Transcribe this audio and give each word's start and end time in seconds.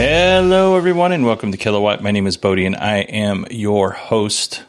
Hello, 0.00 0.76
everyone, 0.76 1.10
and 1.10 1.26
welcome 1.26 1.50
to 1.50 1.58
Kilowatt. 1.58 2.04
My 2.04 2.12
name 2.12 2.28
is 2.28 2.36
Bodie, 2.36 2.66
and 2.66 2.76
I 2.76 2.98
am 2.98 3.44
your 3.50 3.90
host. 3.90 4.62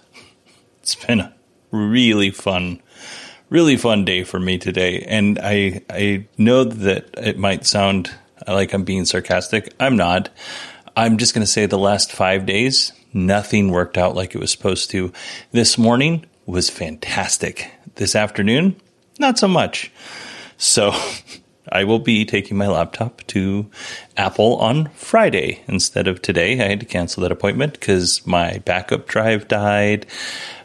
It's 0.82 0.96
been 0.96 1.20
a 1.20 1.36
really 1.70 2.32
fun, 2.32 2.82
really 3.52 3.78
fun 3.78 4.06
day 4.06 4.24
for 4.24 4.40
me 4.40 4.58
today, 4.58 5.06
and 5.08 5.38
I 5.38 5.84
I 5.88 6.26
know 6.40 6.64
that 6.64 7.12
it 7.16 7.38
might 7.38 7.68
sound 7.68 8.10
like 8.48 8.74
I'm 8.74 8.84
being 8.86 9.06
sarcastic. 9.06 9.72
I'm 9.80 9.96
not. 9.96 10.30
I'm 10.98 11.20
just 11.20 11.36
going 11.36 11.46
to 11.46 11.52
say 11.52 11.68
the 11.68 11.78
last 11.78 12.12
five 12.12 12.48
days, 12.48 12.92
nothing 13.14 13.70
worked 13.70 14.00
out 14.00 14.16
like 14.16 14.34
it 14.34 14.42
was 14.42 14.52
supposed 14.52 14.90
to. 14.90 15.14
This 15.52 15.78
morning 15.78 16.26
was 16.48 16.72
fantastic. 16.72 17.72
This 17.98 18.16
afternoon, 18.16 18.78
not 19.20 19.38
so 19.38 19.48
much. 19.48 19.92
So. 20.58 20.92
I 21.72 21.84
will 21.84 22.00
be 22.00 22.26
taking 22.26 22.58
my 22.58 22.68
laptop 22.68 23.22
to 23.28 23.70
Apple 24.18 24.58
on 24.58 24.90
Friday 24.90 25.62
instead 25.68 26.08
of 26.08 26.22
today. 26.22 26.54
I 26.60 26.70
had 26.70 26.80
to 26.80 26.86
cancel 26.86 27.22
that 27.24 27.32
appointment 27.32 27.74
because 27.74 28.26
my 28.26 28.60
backup 28.60 29.08
drive 29.08 29.48
died. 29.48 30.06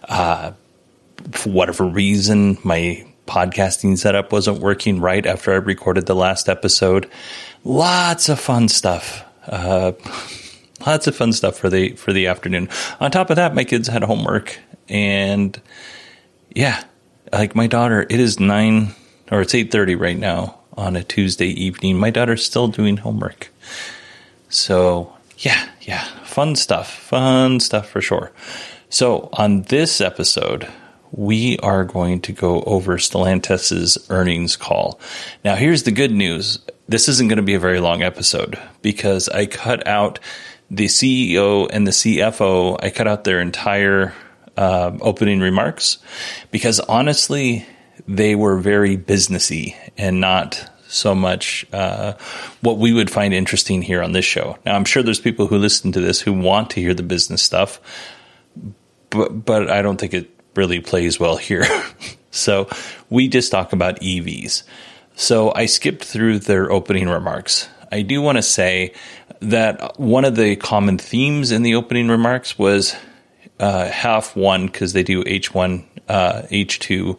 Uh, 0.09 0.53
for 1.33 1.51
whatever 1.51 1.85
reason, 1.85 2.59
my 2.65 3.07
podcasting 3.27 3.97
setup 3.99 4.33
wasn't 4.33 4.61
working 4.61 5.01
right 5.01 5.25
after 5.25 5.53
I 5.53 5.57
recorded 5.57 6.07
the 6.07 6.15
last 6.15 6.49
episode. 6.49 7.11
Lots 7.65 8.29
of 8.29 8.41
fun 8.41 8.69
stuff. 8.69 9.25
Uh, 9.47 9.93
lots 10.87 11.07
of 11.07 11.17
fun 11.17 11.33
stuff 11.33 11.57
for 11.57 11.71
the 11.71 11.93
for 11.93 12.13
the 12.13 12.27
afternoon. 12.27 12.69
On 13.01 13.11
top 13.11 13.31
of 13.31 13.37
that, 13.37 13.55
my 13.55 13.65
kids 13.65 13.89
had 13.89 14.03
homework, 14.03 14.59
and 14.89 15.61
yeah, 16.55 16.85
like 17.33 17.55
my 17.55 17.67
daughter, 17.67 18.03
it 18.03 18.21
is 18.21 18.41
nine 18.41 18.95
or 19.31 19.41
it's 19.41 19.55
eight 19.55 19.71
thirty 19.71 19.95
right 19.95 20.19
now 20.19 20.59
on 20.77 20.97
a 20.97 21.05
Tuesday 21.05 21.49
evening. 21.49 21.99
My 21.99 22.11
daughter's 22.11 22.45
still 22.45 22.69
doing 22.69 22.99
homework. 22.99 23.51
So, 24.49 25.13
yeah, 25.39 25.69
yeah, 25.83 26.05
fun 26.25 26.57
stuff. 26.57 26.93
Fun 26.93 27.61
stuff 27.61 27.89
for 27.89 28.01
sure. 28.01 28.33
So, 28.89 29.29
on 29.33 29.63
this 29.63 30.01
episode, 30.01 30.69
we 31.11 31.59
are 31.59 31.85
going 31.85 32.21
to 32.23 32.33
go 32.33 32.63
over 32.63 32.97
Stellantis' 32.97 33.99
earnings 34.11 34.57
call. 34.57 35.01
Now, 35.45 35.55
here's 35.55 35.85
the 35.85 35.91
good 35.91 36.13
news. 36.13 36.59
This 36.89 37.09
isn't 37.09 37.29
going 37.29 37.37
to 37.37 37.43
be 37.43 37.55
a 37.55 37.61
very 37.61 37.81
long 37.81 38.03
episode 38.03 38.59
because 38.83 39.29
I 39.29 39.47
cut 39.47 39.87
out 39.87 40.19
the 40.71 40.87
CEO 40.87 41.69
and 41.73 41.87
the 41.87 41.93
CFO. 41.93 42.79
I 42.83 42.91
cut 42.91 43.07
out 43.07 43.25
their 43.25 43.41
entire 43.41 44.13
uh, 44.57 44.97
opening 45.01 45.41
remarks 45.41 45.99
because 46.51 46.81
honestly, 46.81 47.67
they 48.07 48.35
were 48.35 48.59
very 48.59 48.97
businessy 48.97 49.75
and 49.97 50.21
not 50.21 50.71
so 50.89 51.15
much 51.15 51.67
uh, 51.73 52.15
what 52.61 52.79
we 52.79 52.93
would 52.93 53.11
find 53.11 53.35
interesting 53.35 53.83
here 53.83 54.03
on 54.03 54.13
this 54.13 54.25
show. 54.25 54.59
Now, 54.65 54.77
I'm 54.77 54.85
sure 54.85 55.03
there's 55.03 55.21
people 55.21 55.47
who 55.47 55.59
listen 55.59 55.93
to 55.93 56.01
this 56.01 56.21
who 56.21 56.33
want 56.33 56.71
to 56.71 56.81
hear 56.81 56.95
the 56.95 57.03
business 57.03 57.43
stuff, 57.43 57.81
but 59.11 59.45
but 59.45 59.71
I 59.71 59.83
don't 59.83 59.99
think 59.99 60.15
it 60.15 60.31
really 60.55 60.81
plays 60.81 61.19
well 61.19 61.37
here. 61.37 61.65
so 62.31 62.69
we 63.11 63.29
just 63.29 63.51
talk 63.51 63.73
about 63.73 64.01
EVs. 64.01 64.63
So 65.17 65.53
I 65.55 65.67
skipped 65.67 66.05
through 66.05 66.41
their 66.41 66.71
opening 66.71 67.09
remarks. 67.09 67.69
I 67.91 68.03
do 68.03 68.21
want 68.21 68.39
to 68.39 68.43
say 68.43 68.93
that 69.41 69.99
one 69.99 70.25
of 70.25 70.37
the 70.37 70.57
common 70.57 70.99
themes 70.99 71.53
in 71.53 71.63
the 71.63 71.77
opening 71.77 72.09
remarks 72.09 72.59
was 72.59 72.97
uh, 73.61 73.87
half 73.87 74.35
one 74.35 74.67
because 74.67 74.93
they 74.93 75.03
do 75.03 75.23
H1, 75.23 75.85
uh, 76.09 76.43
H2 76.51 77.19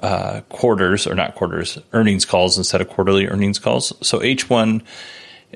uh, 0.00 0.40
quarters 0.48 1.06
or 1.06 1.14
not 1.14 1.34
quarters 1.34 1.78
earnings 1.92 2.24
calls 2.24 2.58
instead 2.58 2.80
of 2.80 2.88
quarterly 2.88 3.26
earnings 3.26 3.58
calls. 3.58 3.92
So 4.06 4.20
H1, 4.20 4.82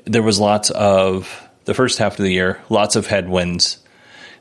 there 0.05 0.23
was 0.23 0.39
lots 0.39 0.69
of 0.71 1.47
the 1.65 1.73
first 1.73 1.97
half 1.99 2.17
of 2.17 2.23
the 2.23 2.31
year, 2.31 2.61
lots 2.69 2.95
of 2.95 3.07
headwinds. 3.07 3.77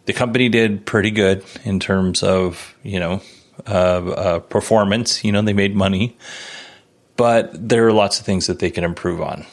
The 0.07 0.13
company 0.13 0.49
did 0.49 0.87
pretty 0.87 1.11
good 1.11 1.45
in 1.65 1.81
terms 1.81 2.23
of 2.23 2.75
you 2.83 2.99
know 2.99 3.21
uh, 3.67 3.71
uh, 3.71 4.39
performance. 4.41 5.25
You 5.25 5.33
know 5.33 5.43
they 5.43 5.53
made 5.53 5.77
money, 5.77 6.17
but 7.17 7.51
there 7.69 7.87
are 7.87 7.93
lots 7.93 8.19
of 8.19 8.27
things 8.27 8.47
that 8.47 8.59
they 8.59 8.71
can 8.71 8.85
improve 8.85 9.21
on. 9.21 9.45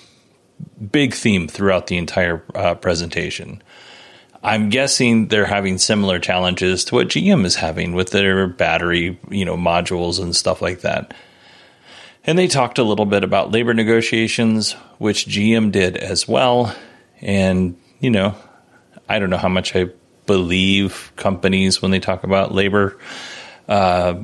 Big 0.92 1.14
theme 1.14 1.48
throughout 1.48 1.88
the 1.88 1.98
entire 1.98 2.44
uh, 2.56 2.76
presentation. 2.76 3.62
I'm 4.48 4.70
guessing 4.70 5.28
they're 5.28 5.46
having 5.46 5.78
similar 5.78 6.20
challenges 6.20 6.86
to 6.86 6.96
what 6.96 7.10
GM 7.10 7.44
is 7.44 7.56
having 7.56 7.94
with 7.94 8.12
their 8.12 8.48
battery, 8.48 9.20
you 9.30 9.44
know, 9.44 9.58
modules 9.58 10.22
and 10.22 10.34
stuff 10.34 10.62
like 10.62 10.82
that. 10.82 11.14
And 12.24 12.40
they 12.40 12.48
talked 12.48 12.78
a 12.78 12.84
little 12.84 13.06
bit 13.06 13.26
about 13.26 13.52
labor 13.52 13.74
negotiations, 13.74 14.72
which 15.00 15.28
GM 15.28 15.74
did 15.74 15.98
as 15.98 16.30
well. 16.30 16.74
And, 17.20 17.78
you 18.00 18.10
know, 18.10 18.36
I 19.10 19.20
don't 19.20 19.30
know 19.30 19.36
how 19.36 19.50
much 19.50 19.76
I 19.76 19.90
believe 20.28 21.12
companies 21.18 21.82
when 21.82 21.92
they 21.92 22.00
talk 22.00 22.24
about 22.24 22.54
labor. 22.54 22.98
Uh, 23.68 24.24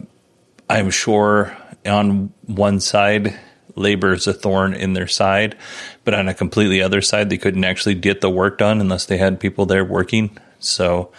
I'm 0.70 0.90
sure 0.90 1.54
on 1.86 2.32
one 2.46 2.80
side 2.80 3.38
labor 3.76 4.14
is 4.14 4.28
a 4.28 4.34
thorn 4.34 4.74
in 4.74 4.94
their 4.94 5.08
side, 5.08 5.58
but 6.04 6.14
on 6.14 6.28
a 6.28 6.34
completely 6.34 6.82
other 6.82 7.02
side, 7.02 7.30
they 7.30 7.38
couldn't 7.38 7.64
actually 7.64 7.96
get 7.96 8.22
the 8.22 8.30
work 8.30 8.58
done 8.58 8.82
unless 8.82 9.06
they 9.06 9.18
had 9.18 9.40
people 9.40 9.66
there 9.66 9.86
working. 9.86 10.38
So 10.60 11.12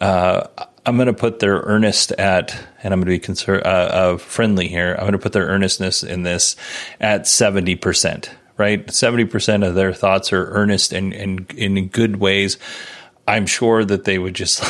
uh, 0.00 0.46
I'm 0.86 0.96
going 0.96 1.06
to 1.06 1.12
put 1.12 1.40
their 1.40 1.58
earnest 1.60 2.12
at, 2.12 2.52
and 2.82 2.92
I'm 2.92 3.00
going 3.00 3.20
to 3.20 3.26
be 3.26 3.32
conser- 3.34 3.64
uh, 3.64 3.68
uh, 3.68 4.16
friendly 4.16 4.68
here. 4.68 4.92
I'm 4.94 5.02
going 5.02 5.12
to 5.12 5.18
put 5.18 5.32
their 5.32 5.46
earnestness 5.46 6.02
in 6.02 6.22
this 6.22 6.56
at 7.00 7.22
70%, 7.22 8.30
right? 8.56 8.86
70% 8.86 9.66
of 9.66 9.74
their 9.74 9.92
thoughts 9.92 10.32
are 10.32 10.50
earnest 10.52 10.92
and, 10.92 11.12
and 11.12 11.50
in 11.52 11.88
good 11.88 12.16
ways. 12.16 12.56
I'm 13.28 13.46
sure 13.46 13.84
that 13.84 14.04
they 14.04 14.18
would 14.18 14.34
just, 14.34 14.64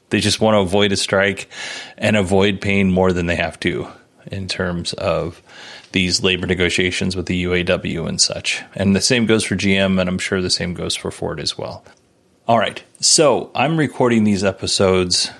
they 0.10 0.20
just 0.20 0.40
want 0.40 0.54
to 0.54 0.60
avoid 0.60 0.92
a 0.92 0.96
strike 0.96 1.48
and 1.96 2.16
avoid 2.16 2.60
pain 2.60 2.92
more 2.92 3.12
than 3.12 3.26
they 3.26 3.36
have 3.36 3.58
to 3.60 3.88
in 4.30 4.48
terms 4.48 4.92
of 4.94 5.42
these 5.94 6.22
labor 6.22 6.46
negotiations 6.46 7.14
with 7.16 7.26
the 7.26 7.44
UAW 7.44 8.06
and 8.08 8.20
such. 8.20 8.62
And 8.74 8.94
the 8.94 9.00
same 9.00 9.26
goes 9.26 9.44
for 9.44 9.54
GM, 9.54 9.98
and 10.00 10.08
I'm 10.10 10.18
sure 10.18 10.42
the 10.42 10.50
same 10.50 10.74
goes 10.74 10.94
for 10.96 11.10
Ford 11.10 11.40
as 11.40 11.56
well. 11.56 11.84
All 12.46 12.58
right. 12.58 12.82
So 13.00 13.50
I'm 13.54 13.78
recording 13.78 14.24
these 14.24 14.44
episodes 14.44 15.30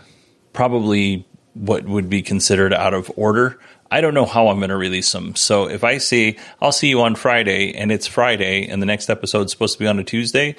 probably 0.52 1.26
what 1.54 1.84
would 1.84 2.08
be 2.08 2.22
considered 2.22 2.72
out 2.72 2.94
of 2.94 3.10
order. 3.16 3.58
I 3.90 4.00
don't 4.00 4.14
know 4.14 4.24
how 4.24 4.48
I'm 4.48 4.58
going 4.58 4.70
to 4.70 4.76
release 4.76 5.10
them. 5.12 5.34
So 5.34 5.68
if 5.68 5.84
I 5.84 5.98
say 5.98 6.36
I'll 6.62 6.72
see 6.72 6.88
you 6.88 7.02
on 7.02 7.16
Friday 7.16 7.74
and 7.74 7.92
it's 7.92 8.06
Friday 8.06 8.66
and 8.66 8.80
the 8.80 8.86
next 8.86 9.10
episode 9.10 9.46
is 9.46 9.50
supposed 9.50 9.74
to 9.74 9.80
be 9.80 9.86
on 9.86 9.98
a 9.98 10.04
Tuesday, 10.04 10.56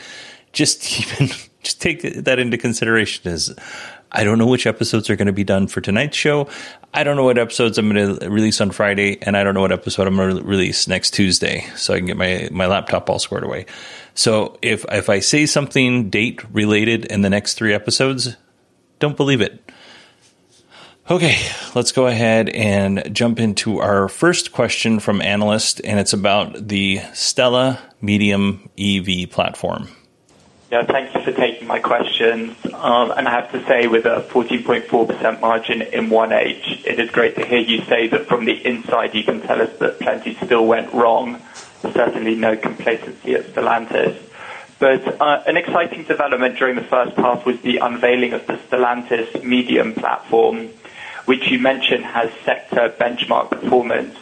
just 0.52 1.00
even, 1.00 1.36
just 1.64 1.82
take 1.82 2.02
that 2.02 2.38
into 2.38 2.58
consideration 2.58 3.32
as 3.32 3.56
I 4.16 4.24
don't 4.24 4.38
know 4.38 4.48
which 4.48 4.66
episodes 4.66 5.10
are 5.10 5.16
going 5.16 5.28
to 5.28 5.34
be 5.34 5.44
done 5.44 5.68
for 5.68 5.82
tonight's 5.82 6.16
show. 6.18 6.48
I 6.94 7.04
don't 7.04 7.18
know 7.18 7.26
what 7.26 7.38
episodes 7.38 7.78
I'm 7.78 7.92
going 7.92 8.18
to 8.18 8.30
release 8.30 8.62
on 8.62 8.72
Friday, 8.72 9.18
and 9.22 9.36
I 9.36 9.44
don't 9.44 9.54
know 9.54 9.62
what 9.62 9.74
episode 9.74 10.08
I'm 10.08 10.16
going 10.16 10.38
to 10.38 10.44
release 10.44 10.88
next 10.88 11.12
Tuesday, 11.12 11.68
so 11.76 11.94
I 11.94 11.98
can 11.98 12.06
get 12.08 12.18
my 12.18 12.48
my 12.52 12.68
laptop 12.68 13.10
all 13.10 13.20
squared 13.20 13.44
away. 13.44 13.66
So 14.14 14.58
if 14.62 14.86
if 14.92 15.10
I 15.10 15.20
say 15.20 15.46
something 15.46 16.10
date 16.10 16.42
related 16.54 17.06
in 17.06 17.22
the 17.22 17.30
next 17.30 17.56
three 17.56 17.74
episodes, 17.74 18.38
don't 19.00 19.18
believe 19.18 19.42
it. 19.42 19.62
Okay, 21.08 21.38
let's 21.76 21.92
go 21.92 22.08
ahead 22.08 22.50
and 22.50 23.14
jump 23.14 23.40
into 23.40 23.80
our 23.80 24.08
first 24.08 24.54
question 24.54 25.00
from 25.00 25.22
analyst, 25.22 25.80
and 25.84 26.00
it's 26.00 26.14
about 26.14 26.68
the 26.68 26.98
STLA 26.98 27.78
Medium 28.02 28.70
EV 28.80 29.30
platform. 29.30 29.90
Yeah, 30.72 30.84
thank 30.84 31.14
you 31.14 31.22
for 31.22 31.32
taking 31.32 31.68
my 31.68 31.80
questions. 31.80 32.58
Um, 32.74 33.12
and 33.12 33.28
I 33.28 33.32
have 33.32 33.52
to 33.52 33.64
say, 33.66 33.88
with 33.88 34.06
a 34.06 34.26
14.4% 34.30 35.40
margin 35.40 35.84
in 35.84 36.08
1H, 36.08 36.86
it 36.86 37.00
is 37.00 37.12
great 37.12 37.36
to 37.36 37.46
hear 37.46 37.60
you 37.60 37.84
say 37.86 38.08
that 38.08 38.28
from 38.28 38.46
the 38.46 38.66
inside 38.66 39.14
you 39.14 39.24
can 39.24 39.42
tell 39.42 39.62
us 39.62 39.78
that 39.78 40.00
plenty 40.00 40.36
still 40.36 40.66
went 40.66 40.92
wrong. 40.92 41.42
Certainly 41.82 42.36
no 42.36 42.58
complacency 42.58 43.36
at 43.36 43.46
Stellantis. 43.46 44.20
But 44.80 45.22
uh, 45.22 45.44
an 45.46 45.56
exciting 45.56 46.04
development 46.04 46.58
during 46.58 46.76
the 46.76 46.84
first 46.84 47.16
half 47.16 47.46
was 47.46 47.62
the 47.62 47.78
unveiling 47.78 48.34
of 48.34 48.46
the 48.48 48.54
Stellantis 48.54 49.44
Medium 49.44 49.94
platform 49.94 50.70
which 51.26 51.50
you 51.50 51.60
mentioned 51.60 52.06
has 52.06 52.32
sector 52.44 52.94
benchmark 53.00 53.50
performance. 53.50 54.16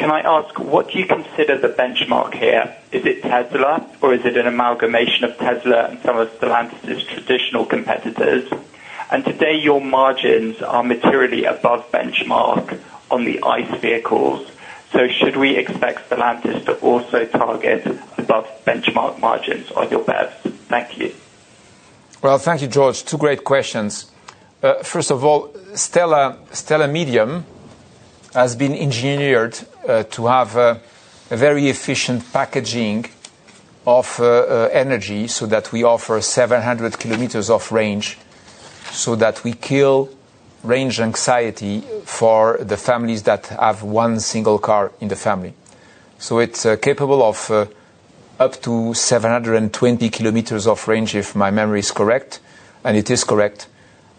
Can 0.00 0.10
I 0.10 0.20
ask, 0.20 0.58
what 0.58 0.90
do 0.90 0.98
you 0.98 1.04
consider 1.04 1.58
the 1.58 1.68
benchmark 1.68 2.32
here? 2.32 2.74
Is 2.90 3.04
it 3.04 3.20
Tesla, 3.20 3.86
or 4.00 4.14
is 4.14 4.24
it 4.24 4.34
an 4.38 4.46
amalgamation 4.46 5.24
of 5.24 5.36
Tesla 5.36 5.88
and 5.88 6.00
some 6.00 6.16
of 6.16 6.30
Stellantis' 6.38 7.06
traditional 7.06 7.66
competitors? 7.66 8.50
And 9.10 9.26
today, 9.26 9.56
your 9.56 9.82
margins 9.82 10.62
are 10.62 10.82
materially 10.82 11.44
above 11.44 11.92
benchmark 11.92 12.80
on 13.10 13.26
the 13.26 13.42
ICE 13.42 13.78
vehicles. 13.78 14.50
So 14.90 15.06
should 15.06 15.36
we 15.36 15.58
expect 15.58 16.08
Stellantis 16.08 16.64
to 16.64 16.76
also 16.76 17.26
target 17.26 17.84
above 18.16 18.48
benchmark 18.64 19.20
margins 19.20 19.70
on 19.72 19.90
your 19.90 20.02
BEVs? 20.02 20.50
Thank 20.70 20.96
you. 20.96 21.14
Well, 22.22 22.38
thank 22.38 22.62
you, 22.62 22.68
George. 22.68 23.04
Two 23.04 23.18
great 23.18 23.44
questions. 23.44 24.10
Uh, 24.62 24.82
first 24.82 25.10
of 25.10 25.22
all, 25.26 25.48
STLA, 25.74 26.38
STLA 26.52 26.90
Medium 26.90 27.44
has 28.34 28.54
been 28.54 28.74
engineered 28.74 29.58
uh, 29.88 30.04
to 30.04 30.26
have 30.26 30.56
uh, 30.56 30.76
a 31.30 31.36
very 31.36 31.68
efficient 31.68 32.32
packaging 32.32 33.06
of 33.86 34.20
uh, 34.20 34.68
energy 34.72 35.26
so 35.26 35.46
that 35.46 35.72
we 35.72 35.82
offer 35.82 36.20
700 36.20 36.98
kilometers 36.98 37.50
of 37.50 37.72
range 37.72 38.18
so 38.92 39.16
that 39.16 39.42
we 39.42 39.52
kill 39.52 40.10
range 40.62 41.00
anxiety 41.00 41.80
for 42.04 42.58
the 42.60 42.76
families 42.76 43.22
that 43.22 43.46
have 43.46 43.82
one 43.82 44.20
single 44.20 44.58
car 44.58 44.92
in 45.00 45.08
the 45.08 45.16
family. 45.16 45.54
So 46.18 46.38
it's 46.38 46.66
capable 46.82 47.22
of 47.22 47.68
up 48.38 48.60
to 48.62 48.92
720 48.92 50.10
kilometers 50.10 50.66
of 50.66 50.86
range 50.86 51.14
if 51.14 51.34
my 51.34 51.50
memory 51.50 51.80
is 51.80 51.90
correct, 51.90 52.40
and 52.84 52.96
it 52.96 53.10
is 53.10 53.24
correct. 53.24 53.68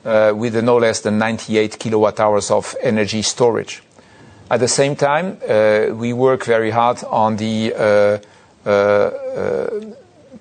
With 0.03 0.63
no 0.63 0.77
less 0.77 1.01
than 1.01 1.19
98 1.19 1.77
kilowatt 1.77 2.19
hours 2.19 2.49
of 2.49 2.75
energy 2.81 3.21
storage. 3.21 3.83
At 4.51 4.59
the 4.59 4.67
same 4.67 4.97
time, 4.97 5.37
uh, 5.47 5.95
we 5.95 6.11
work 6.11 6.43
very 6.43 6.71
hard 6.71 7.01
on 7.05 7.37
the 7.37 7.73
uh, 7.73 8.17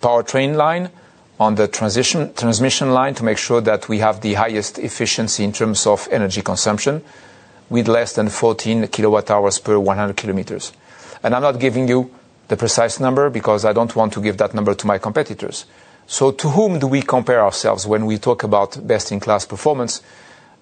powertrain 0.00 0.56
line, 0.56 0.90
on 1.38 1.54
the 1.54 1.68
transmission 1.68 2.90
line 2.90 3.14
to 3.14 3.22
make 3.22 3.38
sure 3.38 3.60
that 3.60 3.88
we 3.88 4.00
have 4.00 4.20
the 4.20 4.34
highest 4.34 4.80
efficiency 4.80 5.44
in 5.44 5.52
terms 5.52 5.86
of 5.86 6.08
energy 6.10 6.42
consumption 6.42 7.02
with 7.68 7.86
less 7.86 8.14
than 8.14 8.28
14 8.28 8.88
kilowatt 8.88 9.30
hours 9.30 9.60
per 9.60 9.78
100 9.78 10.16
kilometers. 10.16 10.72
And 11.22 11.32
I'm 11.32 11.42
not 11.42 11.60
giving 11.60 11.86
you 11.86 12.10
the 12.48 12.56
precise 12.56 12.98
number 12.98 13.30
because 13.30 13.64
I 13.64 13.72
don't 13.72 13.94
want 13.94 14.12
to 14.14 14.20
give 14.20 14.38
that 14.38 14.54
number 14.54 14.74
to 14.74 14.86
my 14.88 14.98
competitors. 14.98 15.66
So 16.08 16.32
to 16.32 16.48
whom 16.48 16.80
do 16.80 16.88
we 16.88 17.02
compare 17.02 17.44
ourselves 17.44 17.86
when 17.86 18.06
we 18.06 18.18
talk 18.18 18.42
about 18.42 18.84
best-in-class 18.84 19.46
performance? 19.46 20.02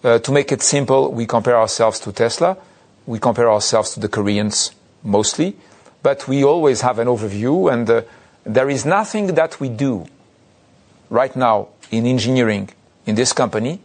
Uh, 0.05 0.19
to 0.19 0.33
make 0.33 0.53
it 0.53 0.61
simple, 0.61 1.11
we 1.11 1.25
compare 1.25 1.57
ourselves 1.57 1.99
to 2.01 2.13
Tesla. 2.13 2.59
We 3.09 3.19
compare 3.19 3.51
ourselves 3.51 3.95
to 3.95 4.01
the 4.01 4.09
Koreans 4.09 4.73
mostly, 5.03 5.57
but 6.03 6.29
we 6.29 6.45
always 6.45 6.83
have 6.83 6.99
an 6.99 7.09
overview, 7.09 7.73
and 7.73 7.89
uh, 7.89 8.03
there 8.45 8.69
is 8.69 8.85
nothing 8.85 9.29
that 9.29 9.59
we 9.59 9.71
do 9.71 10.05
right 11.09 11.35
now 11.35 11.69
in 11.91 12.05
engineering 12.05 12.69
in 13.07 13.15
this 13.15 13.33
company 13.33 13.81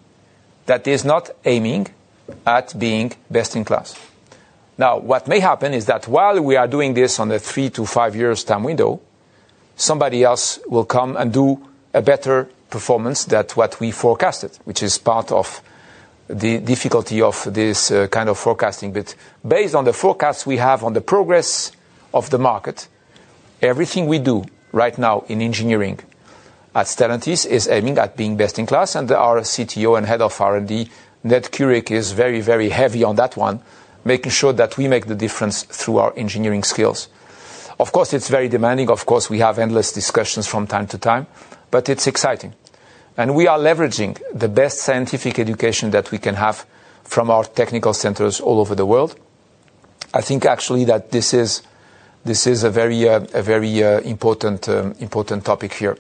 that 0.66 0.86
is 0.90 1.06
not 1.06 1.30
aiming 1.46 1.88
at 2.46 2.78
being 2.78 3.14
best 3.32 3.56
in 3.56 3.64
class. 3.64 3.98
Now, 4.78 4.98
what 4.98 5.26
may 5.26 5.40
happen 5.40 5.74
is 5.74 5.86
that 5.86 6.06
while 6.06 6.42
we 6.42 6.58
are 6.58 6.68
doing 6.68 6.94
this 6.94 7.18
on 7.18 7.32
a 7.32 7.40
three 7.40 7.70
to 7.70 7.86
five 7.86 8.18
years 8.18 8.44
time 8.44 8.66
window, 8.66 9.00
somebody 9.78 10.26
else 10.26 10.60
will 10.68 10.84
come 10.84 11.16
and 11.16 11.32
do 11.32 11.66
a 11.94 12.02
better 12.02 12.50
performance 12.70 13.24
than 13.24 13.46
what 13.56 13.80
we 13.80 13.92
forecasted, 13.92 14.60
which 14.66 14.84
is 14.84 14.98
part 14.98 15.32
of 15.32 15.62
the 16.28 16.60
difficulty 16.60 17.22
of 17.22 17.48
this 17.54 17.92
uh, 17.92 18.08
kind 18.08 18.30
of 18.30 18.38
forecasting. 18.38 18.94
But 18.94 19.16
based 19.46 19.76
on 19.76 19.86
the 19.86 19.94
forecasts 19.94 20.46
we 20.46 20.58
have 20.58 20.84
on 20.84 20.94
the 20.94 21.02
progress 21.02 21.72
of 22.14 22.30
the 22.30 22.40
market, 22.40 22.88
everything 23.62 24.08
we 24.08 24.20
do 24.20 24.46
right 24.72 24.98
now 24.98 25.26
in 25.28 25.42
engineering 25.42 26.00
at 26.76 26.88
Stellantis 26.88 27.46
is 27.46 27.68
aiming 27.68 27.98
at 27.98 28.18
being 28.18 28.36
best 28.36 28.58
in 28.58 28.66
class, 28.66 28.96
and 28.96 29.12
our 29.12 29.42
CTO 29.42 29.98
and 29.98 30.08
head 30.08 30.22
of 30.22 30.40
R&D, 30.40 30.90
Ned 31.24 31.44
Curic, 31.52 31.92
is 31.92 32.12
very, 32.14 32.42
very 32.42 32.70
heavy 32.70 33.04
on 33.04 33.16
that 33.18 33.38
one, 33.38 33.62
making 34.04 34.32
sure 34.32 34.54
that 34.54 34.78
we 34.78 34.88
make 34.88 35.06
the 35.06 35.16
difference 35.16 35.64
through 35.64 35.98
our 35.98 36.14
engineering 36.18 36.64
skills. 36.64 37.10
Of 37.80 37.92
course, 37.92 38.14
it's 38.14 38.30
very 38.30 38.50
demanding. 38.50 38.90
Of 38.90 39.06
course, 39.06 39.30
we 39.30 39.40
have 39.40 39.60
endless 39.60 39.92
discussions 39.92 40.48
from 40.48 40.68
time 40.68 40.88
to 40.88 40.98
time, 40.98 41.28
but 41.70 41.90
it's 41.90 42.08
exciting. 42.08 42.54
And 43.18 43.36
we 43.36 43.48
are 43.48 43.60
leveraging 43.60 44.20
the 44.34 44.50
best 44.50 44.80
scientific 44.80 45.38
education 45.38 45.92
that 45.92 46.12
we 46.12 46.18
can 46.18 46.36
have 46.36 46.66
from 47.04 47.30
our 47.30 47.44
technical 47.44 47.94
centers 47.94 48.40
all 48.40 48.60
over 48.60 48.76
the 48.76 48.86
world. 48.86 49.16
I 50.14 50.22
think 50.22 50.46
actually 50.46 50.86
that 50.86 51.12
this 51.12 51.34
is 51.34 51.62
this 52.26 52.48
is 52.48 52.64
a 52.64 52.70
very 52.70 53.08
uh, 53.08 53.26
a 53.34 53.42
very 53.42 53.84
uh, 53.84 54.00
important 54.02 54.68
um, 54.70 54.94
important 55.00 55.46
topic 55.46 55.74
here. 55.74 55.98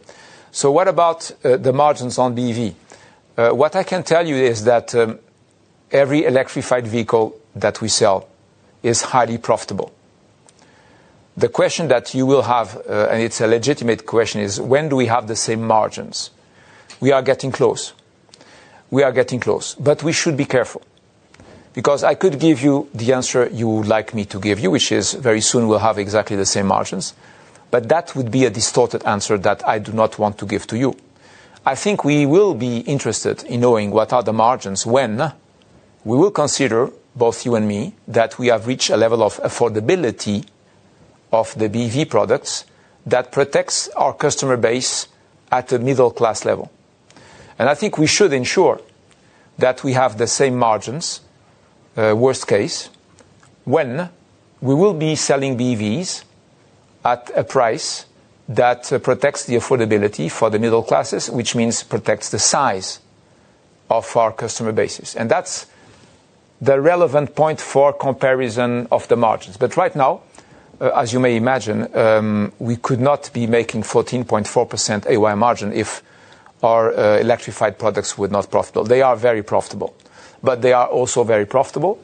So 0.51 0.71
what 0.71 0.87
about 0.87 1.31
uh, 1.43 1.57
the 1.57 1.73
margins 1.73 2.17
on 2.17 2.35
BEV? 2.35 2.75
Uh, 3.35 3.49
what 3.49 3.75
I 3.75 3.83
can 3.83 4.03
tell 4.03 4.25
you 4.25 4.35
is 4.35 4.63
that 4.65 4.93
um, 4.93 5.19
every 5.91 6.25
electrified 6.25 6.87
vehicle 6.87 7.35
that 7.55 7.81
we 7.81 7.87
sell 7.87 8.27
is 8.83 9.01
highly 9.01 9.37
profitable. 9.37 9.91
The 11.35 11.49
question 11.49 11.87
that 11.87 12.13
you 12.13 12.27
will 12.27 12.43
have, 12.43 12.77
uh, 12.87 13.07
and 13.09 13.21
it's 13.23 13.41
a 13.41 13.47
legitimate 13.47 14.05
question, 14.05 14.41
is 14.41 14.61
when 14.61 14.89
do 14.89 14.95
we 14.95 15.07
have 15.07 15.27
the 15.27 15.35
same 15.35 15.65
margins? 15.65 16.29
We 17.03 17.11
are 17.11 17.21
getting 17.21 17.51
close. 17.51 17.91
We 18.89 19.03
are 19.03 19.11
getting 19.11 19.41
close, 19.41 19.75
but 19.75 20.03
we 20.03 20.13
should 20.13 20.37
be 20.37 20.45
careful. 20.45 20.81
Because 21.73 22.01
I 22.01 22.15
could 22.15 22.39
give 22.39 22.61
you 22.61 22.87
the 22.93 23.11
answer 23.11 23.49
you 23.51 23.67
would 23.67 23.87
like 23.87 24.13
me 24.13 24.23
to 24.23 24.39
give 24.39 24.57
you, 24.61 24.71
which 24.71 24.89
is 24.89 25.11
very 25.11 25.41
soon 25.41 25.67
we'll 25.67 25.79
have 25.79 25.99
exactly 25.99 26.37
the 26.37 26.45
same 26.45 26.67
margins. 26.67 27.13
But 27.71 27.89
that 27.89 28.15
would 28.15 28.31
be 28.31 28.45
a 28.45 28.49
distorted 28.49 29.03
answer 29.03 29.37
that 29.39 29.67
I 29.67 29.79
do 29.79 29.91
not 29.91 30.17
want 30.17 30.37
to 30.37 30.45
give 30.45 30.65
to 30.67 30.77
you. 30.77 30.95
I 31.65 31.75
think 31.75 32.05
we 32.05 32.25
will 32.25 32.53
be 32.53 32.77
interested 32.77 33.43
in 33.43 33.59
knowing 33.59 33.91
what 33.91 34.13
are 34.13 34.23
the 34.23 34.31
margins 34.31 34.85
when 34.85 35.33
we 36.05 36.17
will 36.17 36.31
consider, 36.31 36.89
both 37.17 37.45
you 37.45 37.55
and 37.55 37.67
me, 37.67 37.95
that 38.07 38.39
we 38.39 38.47
have 38.47 38.65
reached 38.65 38.91
a 38.91 38.95
level 38.95 39.23
of 39.23 39.41
affordability 39.41 40.45
of 41.33 41.53
the 41.59 41.67
BEV 41.67 42.07
products 42.09 42.63
that 43.05 43.33
protects 43.33 43.89
our 43.89 44.13
customer 44.13 44.55
base 44.55 45.09
at 45.51 45.67
the 45.67 45.79
middle 45.79 46.09
class 46.09 46.45
level. 46.45 46.71
And 47.59 47.69
I 47.69 47.75
think 47.75 47.97
we 47.97 48.07
should 48.07 48.33
ensure 48.33 48.81
that 49.57 49.83
we 49.83 49.93
have 49.93 50.17
the 50.17 50.27
same 50.27 50.57
margins, 50.57 51.21
uh, 51.95 52.13
worst 52.15 52.47
case, 52.47 52.89
when 53.65 54.09
we 54.61 54.73
will 54.73 54.93
be 54.93 55.15
selling 55.15 55.57
BEVs 55.57 56.23
at 57.05 57.31
a 57.35 57.43
price 57.43 58.05
that 58.49 58.91
uh, 58.91 58.99
protects 58.99 59.45
the 59.45 59.55
affordability 59.55 60.29
for 60.29 60.49
the 60.49 60.59
middle 60.59 60.83
classes, 60.83 61.29
which 61.29 61.55
means 61.55 61.83
protects 61.83 62.29
the 62.29 62.39
size 62.39 62.99
of 63.89 64.15
our 64.17 64.31
customer 64.31 64.71
bases. 64.71 65.15
And 65.15 65.29
that's 65.29 65.67
the 66.61 66.79
relevant 66.79 67.35
point 67.35 67.59
for 67.59 67.93
comparison 67.93 68.87
of 68.91 69.07
the 69.07 69.15
margins. 69.15 69.57
But 69.57 69.77
right 69.77 69.95
now, 69.95 70.21
uh, 70.79 70.91
as 70.95 71.13
you 71.13 71.19
may 71.19 71.35
imagine, 71.35 71.95
um, 71.95 72.53
we 72.59 72.77
could 72.77 72.99
not 72.99 73.31
be 73.33 73.47
making 73.47 73.83
14.4% 73.83 75.05
AOI 75.05 75.35
margin 75.37 75.73
if 75.73 76.01
our 76.63 76.93
uh, 76.93 77.19
electrified 77.19 77.77
products 77.77 78.17
were 78.17 78.29
not 78.29 78.49
profitable. 78.49 78.85
They 78.85 79.01
are 79.01 79.15
very 79.15 79.43
profitable, 79.43 79.93
but 80.41 80.61
they 80.61 80.73
are 80.73 80.87
also 80.87 81.23
very 81.23 81.45
profitable 81.45 81.99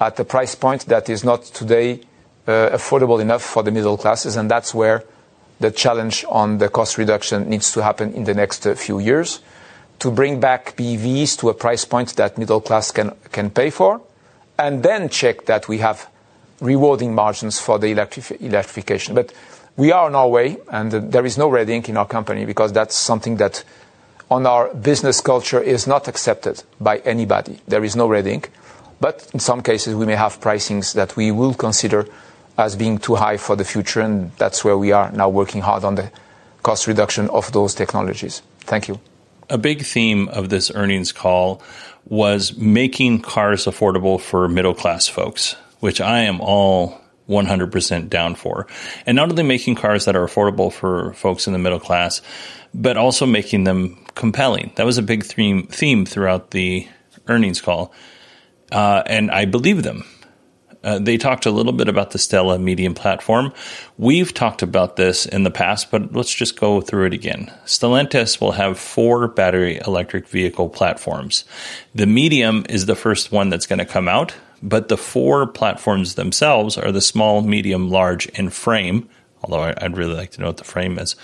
at 0.00 0.18
a 0.20 0.24
price 0.24 0.54
point 0.54 0.86
that 0.86 1.08
is 1.08 1.24
not 1.24 1.42
today 1.42 2.00
uh, 2.46 2.70
affordable 2.70 3.20
enough 3.20 3.42
for 3.42 3.62
the 3.62 3.70
middle 3.70 3.96
classes, 3.96 4.36
and 4.36 4.50
that's 4.50 4.74
where 4.74 5.02
the 5.60 5.70
challenge 5.70 6.24
on 6.28 6.58
the 6.58 6.68
cost 6.68 6.98
reduction 6.98 7.48
needs 7.48 7.72
to 7.72 7.82
happen 7.82 8.12
in 8.12 8.24
the 8.24 8.34
next 8.34 8.64
few 8.76 9.00
years. 9.00 9.40
to 9.98 10.10
bring 10.10 10.40
back 10.40 10.76
BEVs 10.76 11.38
to 11.38 11.48
a 11.48 11.54
price 11.54 11.84
point 11.84 12.14
that 12.16 12.38
middle 12.38 12.60
class 12.60 12.90
can, 12.90 13.12
can 13.32 13.50
pay 13.50 13.70
for, 13.70 14.00
and 14.58 14.82
then 14.82 15.08
check 15.08 15.46
that 15.46 15.68
we 15.68 15.78
have 15.78 16.08
rewarding 16.60 17.14
margins 17.14 17.58
for 17.58 17.78
the 17.78 17.88
electrif- 17.88 18.40
electrification. 18.40 19.14
We 19.78 19.92
are 19.92 20.06
on 20.06 20.16
our 20.16 20.28
way, 20.28 20.56
and 20.72 20.90
there 20.90 21.24
is 21.24 21.38
no 21.38 21.48
red 21.48 21.70
ink 21.70 21.88
in 21.88 21.96
our 21.96 22.04
company 22.04 22.44
because 22.44 22.72
that's 22.72 22.96
something 22.96 23.36
that 23.36 23.62
on 24.28 24.44
our 24.44 24.74
business 24.74 25.20
culture 25.20 25.60
is 25.60 25.86
not 25.86 26.08
accepted 26.08 26.64
by 26.80 26.98
anybody. 26.98 27.60
There 27.68 27.84
is 27.84 27.94
no 27.94 28.08
red 28.08 28.26
ink. 28.26 28.50
But 29.00 29.30
in 29.32 29.38
some 29.38 29.62
cases, 29.62 29.94
we 29.94 30.04
may 30.04 30.16
have 30.16 30.40
pricings 30.40 30.94
that 30.94 31.16
we 31.16 31.30
will 31.30 31.54
consider 31.54 32.08
as 32.58 32.74
being 32.74 32.98
too 32.98 33.14
high 33.14 33.36
for 33.36 33.54
the 33.54 33.64
future, 33.64 34.00
and 34.00 34.32
that's 34.36 34.64
where 34.64 34.76
we 34.76 34.90
are 34.90 35.12
now 35.12 35.28
working 35.28 35.60
hard 35.62 35.84
on 35.84 35.94
the 35.94 36.10
cost 36.64 36.88
reduction 36.88 37.30
of 37.30 37.52
those 37.52 37.72
technologies. 37.72 38.42
Thank 38.62 38.88
you. 38.88 38.98
A 39.48 39.58
big 39.58 39.82
theme 39.82 40.28
of 40.30 40.48
this 40.48 40.72
earnings 40.74 41.12
call 41.12 41.62
was 42.04 42.56
making 42.56 43.22
cars 43.22 43.66
affordable 43.66 44.20
for 44.20 44.48
middle 44.48 44.74
class 44.74 45.06
folks, 45.06 45.54
which 45.78 46.00
I 46.00 46.22
am 46.22 46.40
all 46.40 47.00
100% 47.28 48.08
down 48.08 48.34
for. 48.34 48.66
And 49.06 49.16
not 49.16 49.30
only 49.30 49.42
making 49.42 49.74
cars 49.74 50.04
that 50.06 50.16
are 50.16 50.26
affordable 50.26 50.72
for 50.72 51.12
folks 51.14 51.46
in 51.46 51.52
the 51.52 51.58
middle 51.58 51.80
class, 51.80 52.22
but 52.74 52.96
also 52.96 53.26
making 53.26 53.64
them 53.64 54.04
compelling. 54.14 54.72
That 54.76 54.86
was 54.86 54.98
a 54.98 55.02
big 55.02 55.24
theme, 55.24 55.66
theme 55.66 56.04
throughout 56.04 56.50
the 56.50 56.88
earnings 57.26 57.60
call. 57.60 57.92
Uh, 58.72 59.02
and 59.06 59.30
I 59.30 59.44
believe 59.44 59.82
them. 59.82 60.04
Uh, 60.84 60.98
they 60.98 61.16
talked 61.16 61.44
a 61.44 61.50
little 61.50 61.72
bit 61.72 61.88
about 61.88 62.12
the 62.12 62.18
STLA 62.18 62.60
medium 62.60 62.94
platform. 62.94 63.52
We've 63.96 64.32
talked 64.32 64.62
about 64.62 64.96
this 64.96 65.26
in 65.26 65.42
the 65.42 65.50
past, 65.50 65.90
but 65.90 66.14
let's 66.14 66.32
just 66.32 66.58
go 66.58 66.80
through 66.80 67.06
it 67.06 67.12
again. 67.12 67.52
Stellantis 67.64 68.40
will 68.40 68.52
have 68.52 68.78
four 68.78 69.26
battery 69.28 69.80
electric 69.86 70.28
vehicle 70.28 70.68
platforms. 70.68 71.44
The 71.94 72.06
medium 72.06 72.64
is 72.68 72.86
the 72.86 72.94
first 72.94 73.32
one 73.32 73.48
that's 73.48 73.66
going 73.66 73.80
to 73.80 73.84
come 73.84 74.08
out, 74.08 74.34
but 74.62 74.88
the 74.88 74.96
four 74.96 75.46
platforms 75.46 76.14
themselves 76.14 76.76
are 76.76 76.92
the 76.92 77.00
small, 77.00 77.42
medium, 77.42 77.90
large, 77.90 78.28
and 78.34 78.52
frame. 78.52 79.08
Although 79.42 79.74
I'd 79.76 79.96
really 79.96 80.14
like 80.14 80.32
to 80.32 80.40
know 80.40 80.48
what 80.48 80.56
the 80.56 80.64
frame 80.64 80.98
is. 80.98 81.14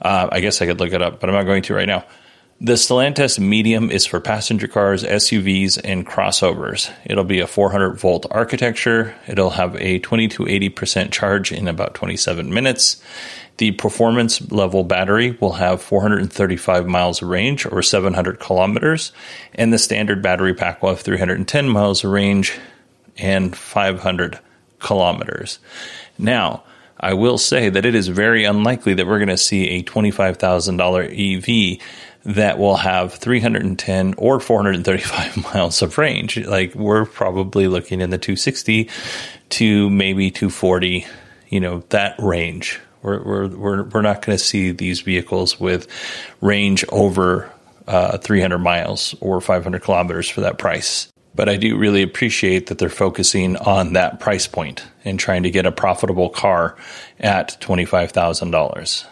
Uh, 0.00 0.28
I 0.32 0.40
guess 0.40 0.60
I 0.62 0.66
could 0.66 0.80
look 0.80 0.92
it 0.92 1.02
up, 1.02 1.20
but 1.20 1.28
I'm 1.28 1.36
not 1.36 1.44
going 1.44 1.62
to 1.62 1.74
right 1.74 1.86
now. 1.86 2.04
The 2.60 2.74
Stellantis 2.74 3.38
Medium 3.38 3.90
is 3.90 4.06
for 4.06 4.20
passenger 4.20 4.68
cars, 4.68 5.02
SUVs, 5.02 5.78
and 5.82 6.06
crossovers. 6.06 6.90
It'll 7.04 7.24
be 7.24 7.40
a 7.40 7.46
400 7.46 7.98
volt 7.98 8.26
architecture. 8.30 9.14
It'll 9.26 9.50
have 9.50 9.76
a 9.76 9.98
20 9.98 10.28
to 10.28 10.44
80% 10.44 11.10
charge 11.10 11.52
in 11.52 11.66
about 11.66 11.94
27 11.94 12.54
minutes. 12.54 13.02
The 13.58 13.70
performance 13.72 14.50
level 14.50 14.82
battery 14.82 15.36
will 15.40 15.52
have 15.52 15.80
435 15.80 16.86
miles 16.86 17.22
of 17.22 17.28
range 17.28 17.66
or 17.66 17.82
700 17.82 18.40
kilometers, 18.40 19.12
and 19.54 19.72
the 19.72 19.78
standard 19.78 20.22
battery 20.22 20.54
pack 20.54 20.82
will 20.82 20.90
have 20.90 21.00
310 21.00 21.68
miles 21.68 22.02
of 22.02 22.10
range 22.10 22.58
and 23.16 23.56
500 23.56 24.40
kilometers. 24.80 25.60
Now, 26.18 26.64
I 26.98 27.14
will 27.14 27.38
say 27.38 27.68
that 27.68 27.84
it 27.84 27.94
is 27.94 28.08
very 28.08 28.44
unlikely 28.44 28.94
that 28.94 29.06
we're 29.06 29.18
going 29.18 29.28
to 29.28 29.36
see 29.36 29.68
a 29.68 29.82
$25,000 29.82 31.78
EV 31.78 31.80
that 32.24 32.58
will 32.58 32.76
have 32.76 33.14
310 33.14 34.14
or 34.16 34.40
435 34.40 35.36
miles 35.54 35.82
of 35.82 35.98
range. 35.98 36.38
Like 36.38 36.74
we're 36.74 37.04
probably 37.04 37.68
looking 37.68 38.00
in 38.00 38.10
the 38.10 38.18
260 38.18 38.88
to 39.50 39.90
maybe 39.90 40.30
240, 40.30 41.06
you 41.48 41.60
know, 41.60 41.84
that 41.90 42.14
range. 42.18 42.80
We're, 43.04 43.48
we're, 43.48 43.82
we're, 43.84 44.02
not 44.02 44.22
going 44.22 44.38
to 44.38 44.42
see 44.42 44.70
these 44.70 45.02
vehicles 45.02 45.60
with 45.60 45.86
range 46.40 46.86
over 46.88 47.52
uh, 47.86 48.16
300 48.16 48.58
miles 48.58 49.14
or 49.20 49.42
500 49.42 49.82
kilometers 49.82 50.28
for 50.28 50.40
that 50.40 50.56
price. 50.56 51.08
But 51.34 51.50
I 51.50 51.56
do 51.56 51.76
really 51.76 52.02
appreciate 52.02 52.68
that 52.68 52.78
they're 52.78 52.88
focusing 52.88 53.56
on 53.58 53.92
that 53.92 54.20
price 54.20 54.46
point 54.46 54.84
and 55.04 55.20
trying 55.20 55.42
to 55.42 55.50
get 55.50 55.66
a 55.66 55.72
profitable 55.72 56.30
car 56.30 56.76
at 57.20 57.60
$25,000. 57.60 59.04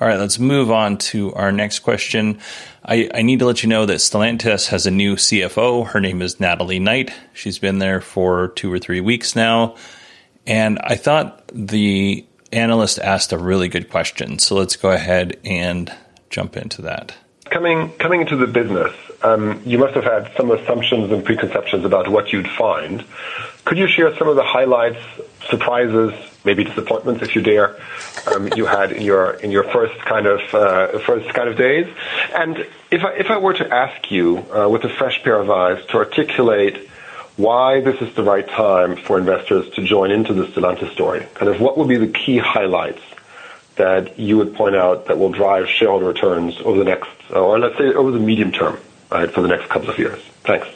All 0.00 0.08
right, 0.08 0.18
let's 0.18 0.38
move 0.38 0.70
on 0.70 0.96
to 0.98 1.34
our 1.34 1.52
next 1.52 1.80
question. 1.80 2.38
I, 2.82 3.10
I, 3.14 3.22
need 3.22 3.40
to 3.40 3.46
let 3.46 3.62
you 3.62 3.68
know 3.68 3.84
that 3.84 3.96
Stellantis 3.96 4.68
has 4.68 4.86
a 4.86 4.90
new 4.90 5.16
CFO. 5.16 5.86
Her 5.86 6.00
name 6.00 6.22
is 6.22 6.40
Natalie 6.40 6.78
Knight. 6.78 7.12
She's 7.34 7.58
been 7.58 7.78
there 7.78 8.00
for 8.00 8.48
two 8.48 8.72
or 8.72 8.78
three 8.78 9.00
weeks 9.00 9.36
now. 9.36 9.76
And 10.46 10.78
I 10.78 10.96
thought 10.96 11.42
the 11.52 12.24
analyst 12.52 12.98
asked 12.98 13.32
a 13.32 13.38
really 13.38 13.68
good 13.68 13.90
question. 13.90 14.38
So 14.38 14.54
let's 14.54 14.76
go 14.76 14.90
ahead 14.90 15.38
and 15.44 15.92
jump 16.30 16.56
into 16.56 16.82
that. 16.82 17.14
Coming, 17.46 17.92
coming 17.98 18.20
into 18.20 18.36
the 18.36 18.46
business, 18.46 18.92
um, 19.22 19.62
you 19.64 19.78
must 19.78 19.94
have 19.94 20.04
had 20.04 20.30
some 20.36 20.50
assumptions 20.50 21.10
and 21.12 21.24
preconceptions 21.24 21.84
about 21.84 22.08
what 22.08 22.32
you'd 22.32 22.48
find. 22.48 23.04
Could 23.64 23.78
you 23.78 23.88
share 23.88 24.16
some 24.16 24.28
of 24.28 24.36
the 24.36 24.44
highlights, 24.44 25.02
surprises, 25.48 26.12
maybe 26.44 26.64
disappointments, 26.64 27.22
if 27.22 27.34
you 27.34 27.42
dare, 27.42 27.76
um, 28.28 28.48
you 28.56 28.66
had 28.66 28.92
in 28.92 29.02
your 29.02 29.32
in 29.34 29.50
your 29.50 29.64
first 29.64 29.98
kind 30.00 30.26
of 30.26 30.40
uh, 30.54 30.98
first 31.00 31.28
kind 31.34 31.48
of 31.48 31.56
days? 31.56 31.86
And 32.34 32.66
if 32.90 33.04
I 33.04 33.12
if 33.14 33.30
I 33.30 33.38
were 33.38 33.54
to 33.54 33.74
ask 33.74 34.10
you 34.10 34.38
uh, 34.52 34.68
with 34.68 34.84
a 34.84 34.88
fresh 34.88 35.22
pair 35.22 35.40
of 35.40 35.50
eyes 35.50 35.84
to 35.86 35.96
articulate 35.96 36.88
why 37.36 37.80
this 37.80 38.00
is 38.00 38.14
the 38.14 38.22
right 38.22 38.48
time 38.48 38.96
for 38.96 39.18
investors 39.18 39.68
to 39.74 39.84
join 39.84 40.10
into 40.10 40.32
the 40.32 40.44
Stellantis 40.44 40.92
story, 40.92 41.26
kind 41.34 41.50
of 41.50 41.60
what 41.60 41.76
would 41.76 41.88
be 41.88 41.96
the 41.96 42.08
key 42.08 42.38
highlights 42.38 43.02
that 43.76 44.18
you 44.18 44.38
would 44.38 44.54
point 44.54 44.74
out 44.74 45.06
that 45.06 45.18
will 45.18 45.30
drive 45.30 45.68
shareholder 45.68 46.06
returns 46.06 46.58
over 46.64 46.78
the 46.78 46.84
next, 46.84 47.10
uh, 47.30 47.44
or 47.44 47.58
let's 47.58 47.76
say 47.76 47.92
over 47.92 48.10
the 48.10 48.18
medium 48.18 48.50
term, 48.50 48.78
right, 49.10 49.30
for 49.30 49.42
the 49.42 49.48
next 49.48 49.68
couple 49.68 49.90
of 49.90 49.98
years? 49.98 50.18
Thanks. 50.44 50.66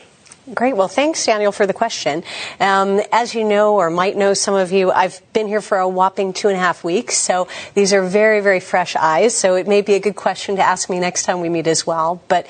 Great. 0.52 0.76
Well, 0.76 0.88
thanks, 0.88 1.25
Daniel, 1.25 1.52
for 1.52 1.64
the 1.64 1.73
question. 1.73 2.25
Um, 2.59 3.00
as 3.12 3.37
you 3.37 3.45
know, 3.45 3.76
or 3.76 3.88
might 3.88 4.16
know 4.16 4.35
some 4.35 4.54
of 4.54 4.73
you, 4.73 4.90
I've 4.90 5.21
been 5.33 5.47
here 5.47 5.61
for 5.61 5.78
a 5.78 5.88
whopping 5.88 6.33
two 6.33 6.49
and 6.49 6.57
a 6.57 6.61
half 6.61 6.83
weeks, 6.83 7.16
so 7.16 7.47
these 7.75 7.92
are 7.92 8.02
very, 8.02 8.40
very 8.40 8.59
fresh 8.59 8.97
eyes. 8.97 9.37
So 9.37 9.54
it 9.54 9.69
may 9.69 9.80
be 9.80 9.95
a 9.95 10.00
good 10.00 10.16
question 10.16 10.57
to 10.57 10.62
ask 10.62 10.90
me 10.90 10.99
next 10.99 11.23
time 11.23 11.40
we 11.40 11.49
meet 11.49 11.69
as 11.69 11.87
well. 11.87 12.21
But 12.26 12.49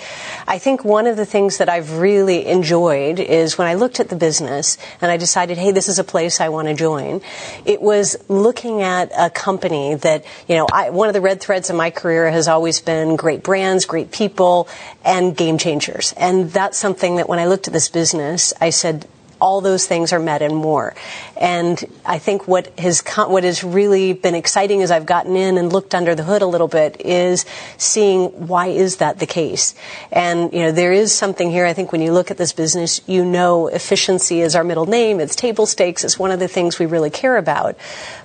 I 0.49 0.59
think 0.59 0.83
one 0.83 1.07
of 1.07 1.19
the 1.19 1.27
things 1.27 1.59
that 1.59 1.69
I've 1.69 1.99
really 1.99 2.47
enjoyed 2.47 3.21
is 3.21 3.59
when 3.59 3.67
I 3.69 3.75
looked 3.75 4.01
at 4.01 4.09
the 4.09 4.17
business 4.17 4.79
and 5.03 5.11
I 5.11 5.19
decided, 5.19 5.59
hey, 5.59 5.73
this 5.73 5.89
is 5.89 5.99
a 5.99 6.05
place 6.05 6.41
I 6.41 6.49
want 6.49 6.69
to 6.69 6.75
join. 6.75 7.21
It 7.67 7.83
was 7.83 8.17
looking 8.29 8.81
at 8.81 9.11
a 9.15 9.29
company 9.29 9.97
that, 9.97 10.25
you 10.49 10.57
know, 10.57 10.67
I, 10.73 10.89
one 10.89 11.09
of 11.09 11.15
the 11.15 11.21
red 11.21 11.43
threads 11.43 11.69
in 11.69 11.77
my 11.77 11.91
career 11.91 12.31
has 12.31 12.49
always 12.49 12.81
been 12.81 13.17
great 13.17 13.43
brands, 13.43 13.85
great 13.85 14.11
people, 14.11 14.69
and 15.05 15.37
game 15.37 15.59
changers. 15.59 16.15
And 16.17 16.51
that's 16.51 16.79
something 16.79 17.17
that 17.17 17.29
when 17.29 17.39
I 17.39 17.45
looked 17.45 17.67
at 17.67 17.75
this 17.75 17.90
business, 17.93 18.53
I 18.61 18.71
said, 18.71 19.07
all 19.41 19.61
those 19.61 19.87
things 19.87 20.13
are 20.13 20.19
met 20.19 20.43
and 20.43 20.55
more. 20.55 20.95
And 21.37 21.83
I 22.05 22.19
think 22.19 22.47
what 22.47 22.79
has 22.79 23.03
what 23.17 23.45
has 23.45 23.65
really 23.65 24.13
been 24.13 24.35
exciting 24.35 24.83
as 24.83 24.91
I've 24.91 25.07
gotten 25.07 25.35
in 25.35 25.57
and 25.57 25.73
looked 25.73 25.95
under 25.95 26.15
the 26.15 26.23
hood 26.23 26.43
a 26.43 26.47
little 26.47 26.69
bit 26.69 27.01
is 27.01 27.47
seeing 27.79 28.47
why 28.47 28.69
is 28.69 28.97
that 28.97 29.19
the 29.19 29.27
case. 29.27 29.75
And 30.13 30.53
you 30.53 30.61
know 30.61 30.73
there 30.73 30.93
is 30.93 31.15
something 31.15 31.51
here. 31.51 31.65
I 31.65 31.73
think 31.73 31.93
when 31.93 32.03
you 32.03 32.13
look 32.13 32.31
at 32.31 32.37
this 32.37 32.53
business, 32.53 33.01
you 33.07 33.25
know 33.25 33.69
efficiency 33.69 34.41
is 34.43 34.55
our 34.55 34.65
middle 34.65 34.87
name. 34.87 35.21
It's 35.21 35.35
table 35.35 35.67
stakes. 35.67 36.05
It's 36.05 36.19
one 36.19 36.31
of 36.31 36.39
the 36.39 36.49
things 36.49 36.79
we 36.79 36.87
really 36.87 37.11
care 37.11 37.37
about 37.37 37.77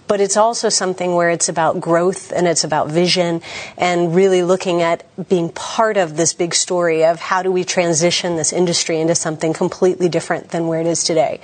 but 0.07 0.21
it's 0.21 0.37
also 0.37 0.69
something 0.69 1.15
where 1.15 1.29
it's 1.29 1.49
about 1.49 1.79
growth 1.79 2.31
and 2.31 2.47
it's 2.47 2.63
about 2.63 2.89
vision 2.89 3.41
and 3.77 4.15
really 4.15 4.43
looking 4.43 4.81
at 4.81 5.03
being 5.29 5.49
part 5.49 5.97
of 5.97 6.17
this 6.17 6.33
big 6.33 6.53
story 6.53 7.05
of 7.05 7.19
how 7.19 7.41
do 7.41 7.51
we 7.51 7.63
transition 7.63 8.35
this 8.35 8.53
industry 8.53 8.99
into 8.99 9.15
something 9.15 9.53
completely 9.53 10.09
different 10.09 10.49
than 10.49 10.67
where 10.67 10.81
it 10.81 10.87
is 10.87 11.03
today. 11.03 11.39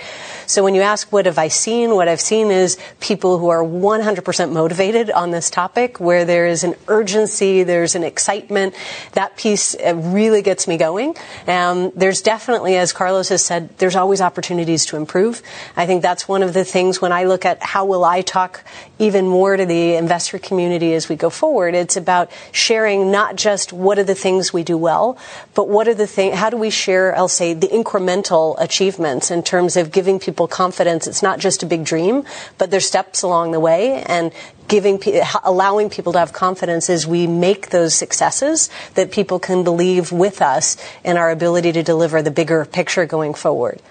So 0.46 0.64
when 0.64 0.76
you 0.76 0.82
ask 0.82 1.12
what 1.12 1.26
have 1.26 1.38
I 1.38 1.48
seen, 1.48 1.96
what 1.96 2.08
I've 2.08 2.22
seen 2.22 2.52
is 2.52 2.78
people 3.00 3.38
who 3.38 3.50
are 3.50 3.64
100% 3.64 4.52
motivated 4.52 5.10
on 5.12 5.32
this 5.32 5.50
topic, 5.50 6.00
where 6.00 6.26
there 6.26 6.46
is 6.46 6.64
an 6.64 6.76
urgency, 6.88 7.64
there's 7.64 7.96
an 7.96 8.04
excitement. 8.04 8.76
That 9.14 9.38
piece 9.38 9.76
uh, 9.76 9.96
really 9.96 10.42
gets 10.42 10.68
me 10.68 10.78
going. 10.78 11.16
Um, 11.48 11.92
there's 11.96 12.22
definitely, 12.22 12.76
as 12.76 12.94
Carlos 12.94 13.30
has 13.30 13.44
said, 13.44 13.78
there's 13.78 13.96
always 13.96 14.22
opportunities 14.22 14.86
to 14.88 14.98
improve. 14.98 15.42
I 15.76 15.86
think 15.86 16.02
that's 16.02 16.28
one 16.28 16.44
of 16.44 16.54
the 16.54 16.66
things 16.66 17.02
when 17.02 17.12
I 17.12 17.24
look 17.24 17.46
at 17.46 17.64
how 17.64 17.86
will 17.86 18.04
I 18.04 18.22
talk 18.22 18.51
talk 18.52 18.64
even 19.00 19.28
more 19.28 19.58
to 19.58 19.66
the 19.66 19.96
investor 19.96 20.38
community 20.38 20.94
as 20.94 21.10
we 21.10 21.16
go 21.16 21.30
forward. 21.30 21.74
It's 21.74 21.98
about 21.98 22.32
sharing 22.52 23.12
not 23.12 23.36
just 23.36 23.74
what 23.74 23.98
are 23.98 24.04
the 24.04 24.16
things 24.16 24.54
we 24.54 24.64
do 24.64 24.78
well, 24.78 25.18
but 25.56 25.68
what 25.68 25.88
are 25.88 25.94
the 25.94 26.08
things, 26.08 26.36
how 26.36 26.50
do 26.50 26.58
we 26.58 26.70
share, 26.70 27.16
I'll 27.18 27.28
say, 27.28 27.54
the 27.54 27.68
incremental 27.68 28.56
achievements 28.60 29.32
in 29.32 29.42
terms 29.44 29.76
of 29.76 29.92
giving 29.92 30.20
people 30.20 30.48
confidence. 30.48 31.08
It's 31.08 31.24
not 31.24 31.40
just 31.40 31.64
a 31.64 31.66
big 31.66 31.84
dream, 31.84 32.24
but 32.58 32.70
there's 32.70 32.86
steps 32.86 33.24
along 33.24 33.52
the 33.52 33.60
way 33.60 34.04
and 34.04 34.32
giving, 34.72 35.02
allowing 35.44 35.90
people 35.90 36.14
to 36.14 36.20
have 36.20 36.32
confidence 36.32 36.90
as 36.90 37.06
we 37.06 37.28
make 37.28 37.72
those 37.72 37.94
successes 37.94 38.70
that 38.96 39.12
people 39.12 39.38
can 39.38 39.66
believe 39.66 40.14
with 40.14 40.42
us 40.42 40.78
in 41.04 41.18
our 41.18 41.30
ability 41.30 41.74
to 41.74 41.84
deliver 41.84 42.22
the 42.22 42.32
bigger 42.32 42.64
picture 42.64 43.06
going 43.06 43.34
forward 43.34 43.82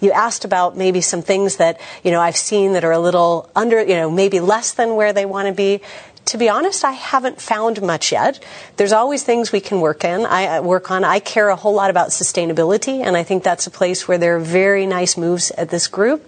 you 0.00 0.10
asked 0.10 0.44
about 0.44 0.76
maybe 0.76 1.00
some 1.00 1.22
things 1.22 1.56
that, 1.56 1.80
you 2.02 2.10
know, 2.10 2.20
I've 2.20 2.36
seen 2.36 2.74
that 2.74 2.84
are 2.84 2.92
a 2.92 2.98
little 2.98 3.48
under, 3.56 3.80
you 3.80 3.94
know, 3.94 4.10
maybe 4.10 4.38
less 4.38 4.72
than 4.72 4.96
where 4.96 5.14
they 5.14 5.24
want 5.24 5.48
to 5.48 5.54
be 5.54 5.80
to 6.26 6.38
be 6.38 6.48
honest, 6.48 6.84
I 6.84 6.92
haven't 6.92 7.40
found 7.40 7.82
much 7.82 8.10
yet. 8.10 8.42
There's 8.76 8.92
always 8.92 9.22
things 9.22 9.52
we 9.52 9.60
can 9.60 9.80
work 9.80 10.04
in. 10.04 10.24
I 10.24 10.58
uh, 10.58 10.62
work 10.62 10.90
on. 10.90 11.04
I 11.04 11.20
care 11.20 11.48
a 11.48 11.56
whole 11.56 11.74
lot 11.74 11.90
about 11.90 12.08
sustainability, 12.08 13.04
and 13.04 13.16
I 13.16 13.22
think 13.22 13.42
that's 13.42 13.66
a 13.66 13.70
place 13.70 14.08
where 14.08 14.16
there 14.16 14.36
are 14.36 14.40
very 14.40 14.86
nice 14.86 15.16
moves 15.16 15.50
at 15.52 15.68
this 15.68 15.86
group. 15.86 16.26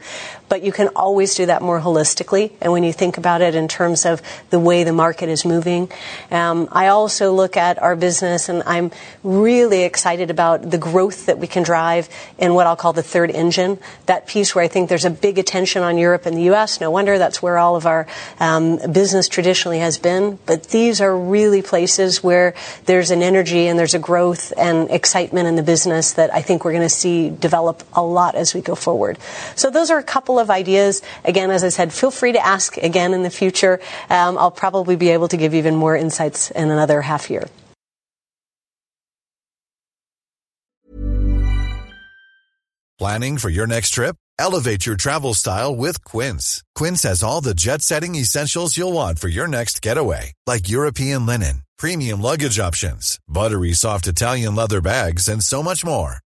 But 0.49 0.63
you 0.63 0.73
can 0.73 0.89
always 0.95 1.35
do 1.35 1.47
that 1.47 1.63
more 1.63 1.81
holistically. 1.81 2.53
And 2.61 2.73
when 2.73 2.85
you 2.85 2.93
think 2.93 3.19
about 3.19 3.41
it 3.43 3.55
in 3.55 3.69
terms 3.69 4.07
of 4.07 4.23
the 4.51 4.61
way 4.61 4.85
the 4.85 4.93
market 4.93 5.29
is 5.29 5.45
moving, 5.45 5.91
um, 6.31 6.69
I 6.71 6.89
also 6.89 7.33
look 7.33 7.57
at 7.57 7.83
our 7.83 7.97
business, 7.97 8.49
and 8.49 8.63
I'm 8.67 8.91
really 9.23 9.83
excited 9.83 10.31
about 10.31 10.71
the 10.71 10.79
growth 10.79 11.27
that 11.27 11.39
we 11.39 11.47
can 11.47 11.63
drive 11.63 12.09
in 12.39 12.55
what 12.55 12.67
I'll 12.67 12.77
call 12.77 12.93
the 12.93 13.03
third 13.03 13.31
engine. 13.31 13.79
That 14.07 14.27
piece 14.27 14.55
where 14.55 14.65
I 14.65 14.69
think 14.69 14.89
there's 14.89 15.05
a 15.05 15.11
big 15.11 15.39
attention 15.39 15.83
on 15.83 15.99
Europe 15.99 16.27
and 16.27 16.37
the 16.37 16.43
U.S. 16.43 16.81
No 16.81 16.91
wonder 16.91 17.19
that's 17.19 17.43
where 17.43 17.59
all 17.59 17.77
of 17.77 17.87
our 17.87 18.07
um, 18.39 18.79
business 18.93 19.29
traditionally 19.29 19.79
has 19.81 19.99
been. 19.99 20.39
But 20.47 20.69
these 20.69 21.01
are 21.01 21.17
really 21.17 21.63
places 21.63 22.23
where 22.23 22.55
there's 22.87 23.11
an 23.11 23.23
energy 23.23 23.67
and 23.67 23.79
there's 23.79 23.95
a 23.95 23.99
growth 23.99 24.53
and 24.57 24.91
excitement 24.91 25.49
in 25.49 25.57
the 25.57 25.63
business 25.63 26.13
that 26.15 26.33
I 26.35 26.43
think 26.43 26.65
we're 26.65 26.73
going 26.73 26.83
to 26.83 26.89
see 26.89 27.31
develop 27.31 27.83
a 27.93 28.03
lot 28.03 28.35
as 28.35 28.55
we 28.55 28.61
go 28.61 28.75
forward. 28.75 29.19
So 29.55 29.71
those 29.71 29.91
are 29.91 29.99
a 29.99 30.05
couple 30.05 30.36
of 30.39 30.51
ideas. 30.51 31.03
Again, 31.25 31.51
as 31.51 31.65
I 31.65 31.71
said, 31.71 31.93
feel 31.93 32.11
free 32.11 32.33
to 32.33 32.45
ask 32.45 32.77
again 32.77 33.15
in 33.15 33.23
the 33.23 33.31
future. 33.31 33.81
Um, 34.11 34.39
I'll 34.39 34.51
probably 34.51 34.97
be 34.97 35.11
able 35.11 35.29
to 35.29 35.37
give 35.37 35.55
even 35.55 35.77
more 35.77 35.97
insights 35.97 36.51
in 36.51 36.71
another 36.71 37.03
half 37.03 37.31
year. 37.31 37.49
Planning 42.99 43.37
for 43.37 43.51
your 43.51 43.67
next 43.67 43.91
trip? 43.91 44.17
Elevate 44.39 44.87
your 44.87 44.97
travel 44.97 45.35
style 45.35 45.77
with 45.77 46.03
Quince. 46.05 46.63
Quince 46.75 47.03
has 47.03 47.23
all 47.23 47.43
the 47.43 47.55
jet 47.55 47.83
setting 47.83 48.15
essentials 48.15 48.77
you'll 48.77 48.95
want 48.95 49.19
for 49.19 49.29
your 49.29 49.47
next 49.47 49.83
getaway, 49.83 50.33
like 50.47 50.69
European 50.71 51.27
linen, 51.27 51.63
premium 51.79 52.23
luggage 52.23 52.59
options, 52.59 53.19
buttery 53.29 53.75
soft 53.75 54.07
Italian 54.07 54.55
leather 54.55 54.81
bags, 54.81 55.29
and 55.29 55.43
so 55.43 55.63
much 55.63 55.85
more. 55.85 56.21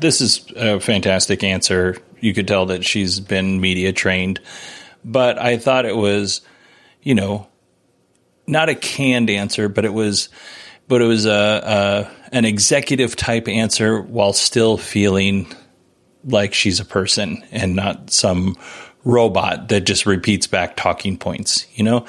This 0.00 0.20
is 0.20 0.46
a 0.56 0.80
fantastic 0.80 1.42
answer. 1.42 1.96
You 2.20 2.34
could 2.34 2.48
tell 2.48 2.66
that 2.66 2.84
she's 2.84 3.20
been 3.20 3.60
media 3.60 3.92
trained, 3.92 4.40
but 5.04 5.38
I 5.38 5.56
thought 5.56 5.84
it 5.86 5.96
was, 5.96 6.40
you 7.02 7.14
know, 7.14 7.46
not 8.46 8.68
a 8.68 8.74
canned 8.74 9.30
answer, 9.30 9.68
but 9.68 9.84
it 9.84 9.92
was, 9.92 10.28
but 10.88 11.02
it 11.02 11.06
was 11.06 11.26
a, 11.26 11.30
a 11.30 12.10
an 12.32 12.44
executive 12.44 13.16
type 13.16 13.48
answer 13.48 14.00
while 14.00 14.32
still 14.32 14.76
feeling 14.76 15.46
like 16.24 16.54
she's 16.54 16.80
a 16.80 16.84
person 16.84 17.42
and 17.50 17.74
not 17.76 18.10
some 18.10 18.56
robot 19.04 19.68
that 19.68 19.82
just 19.82 20.06
repeats 20.06 20.46
back 20.46 20.76
talking 20.76 21.16
points. 21.16 21.66
You 21.74 21.84
know, 21.84 22.06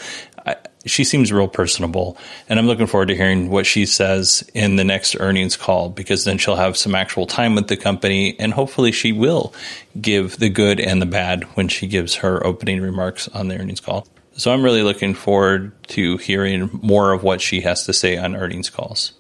she 0.86 1.04
seems 1.04 1.32
real 1.32 1.48
personable, 1.48 2.18
and 2.48 2.58
I'm 2.58 2.68
looking 2.68 2.88
forward 2.88 3.10
to 3.10 3.16
hearing 3.16 3.50
what 3.50 3.66
she 3.66 3.86
says 3.86 4.50
in 4.54 4.78
the 4.78 4.84
next 4.84 5.16
earnings 5.20 5.58
call 5.58 5.90
because 5.90 6.24
then 6.24 6.38
she'll 6.38 6.56
have 6.56 6.78
some 6.78 6.96
actual 6.96 7.28
time 7.28 7.56
with 7.56 7.68
the 7.68 7.78
company, 7.78 8.40
and 8.40 8.54
hopefully 8.54 8.92
she 8.92 9.12
will 9.12 9.54
give 10.00 10.38
the 10.38 10.50
good 10.50 10.80
and 10.80 11.02
the 11.02 11.06
bad 11.06 11.44
when 11.56 11.68
she 11.68 11.88
gives 11.88 12.16
her 12.16 12.46
opening 12.46 12.82
remarks 12.82 13.28
on 13.30 13.48
the 13.48 13.60
earnings 13.60 13.80
call. 13.82 14.08
So 14.34 14.54
I'm 14.54 14.64
really 14.64 14.84
looking 14.84 15.16
forward 15.16 15.74
to 15.90 16.16
hearing 16.18 16.70
more 16.82 17.12
of 17.12 17.24
what 17.24 17.42
she 17.42 17.62
has 17.62 17.86
to 17.86 17.94
say 17.94 18.16
on 18.16 18.36
earnings 18.36 18.70
calls. 18.70 19.12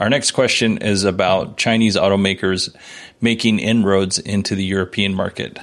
Our 0.00 0.08
next 0.08 0.30
question 0.32 0.78
is 0.78 1.04
about 1.04 1.56
Chinese 1.58 1.96
automakers 1.96 2.74
making 3.20 3.58
inroads 3.58 4.18
into 4.18 4.54
the 4.54 4.64
European 4.64 5.14
market. 5.14 5.58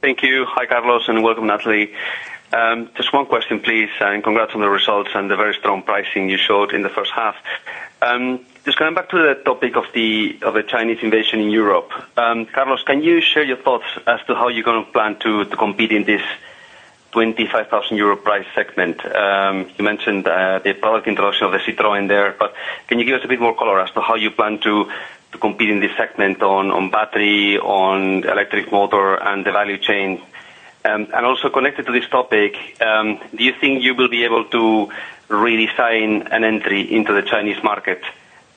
Thank 0.00 0.22
you. 0.22 0.44
Hi, 0.48 0.66
Carlos, 0.66 1.08
and 1.08 1.22
welcome, 1.22 1.46
Natalie. 1.46 1.92
Um, 2.52 2.90
just 2.96 3.12
one 3.12 3.26
question, 3.26 3.60
please, 3.60 3.90
and 4.00 4.24
congrats 4.24 4.54
on 4.54 4.60
the 4.60 4.70
results 4.70 5.10
and 5.14 5.30
the 5.30 5.36
very 5.36 5.54
strong 5.54 5.82
pricing 5.82 6.30
you 6.30 6.38
showed 6.38 6.72
in 6.72 6.82
the 6.82 6.88
first 6.88 7.10
half. 7.10 7.36
Um, 8.00 8.46
just 8.64 8.78
going 8.78 8.94
back 8.94 9.10
to 9.10 9.18
the 9.18 9.34
topic 9.44 9.76
of 9.76 9.84
the 9.92 10.38
of 10.42 10.54
the 10.54 10.62
Chinese 10.62 10.98
invasion 11.02 11.40
in 11.40 11.50
Europe, 11.50 11.90
um, 12.16 12.46
Carlos, 12.46 12.82
can 12.84 13.02
you 13.02 13.20
share 13.20 13.42
your 13.42 13.58
thoughts 13.58 13.86
as 14.06 14.20
to 14.26 14.34
how 14.34 14.48
you're 14.48 14.64
going 14.64 14.84
to 14.84 14.90
plan 14.92 15.18
to, 15.20 15.44
compete 15.46 15.92
in 15.92 16.04
this 16.04 16.22
25,000 17.12 17.96
euro 17.96 18.16
price 18.16 18.46
segment? 18.54 19.02
You 19.04 19.84
mentioned 19.84 20.26
uh, 20.26 20.60
the 20.64 20.72
product 20.72 21.06
introduction 21.06 21.46
of 21.46 21.52
the 21.52 21.58
Citroën 21.58 22.08
there, 22.08 22.34
but 22.38 22.54
can 22.86 22.98
you 22.98 23.04
give 23.04 23.18
us 23.18 23.24
a 23.24 23.28
bit 23.28 23.40
more 23.40 23.54
color 23.54 23.78
as 23.80 23.90
to 23.90 24.00
how 24.00 24.14
you 24.14 24.30
plan 24.30 24.58
to 24.60 24.90
compete 25.38 25.68
in 25.68 25.80
this 25.80 25.94
segment 25.96 26.42
on, 26.42 26.70
on 26.70 26.90
battery, 26.90 27.58
on 27.58 28.24
electric 28.24 28.72
motor, 28.72 29.16
and 29.16 29.44
the 29.44 29.52
value 29.52 29.76
chain? 29.76 30.22
Um, 30.84 31.08
and 31.12 31.26
also 31.26 31.50
connected 31.50 31.86
to 31.86 31.92
this 31.92 32.08
topic, 32.08 32.54
um, 32.80 33.18
do 33.34 33.44
you 33.44 33.52
think 33.60 33.82
you 33.82 33.94
will 33.94 34.08
be 34.08 34.24
able 34.24 34.44
to 34.44 34.88
redesign 35.28 36.28
an 36.32 36.44
entry 36.44 36.80
into 36.94 37.12
the 37.12 37.22
Chinese 37.22 37.62
market 37.62 38.00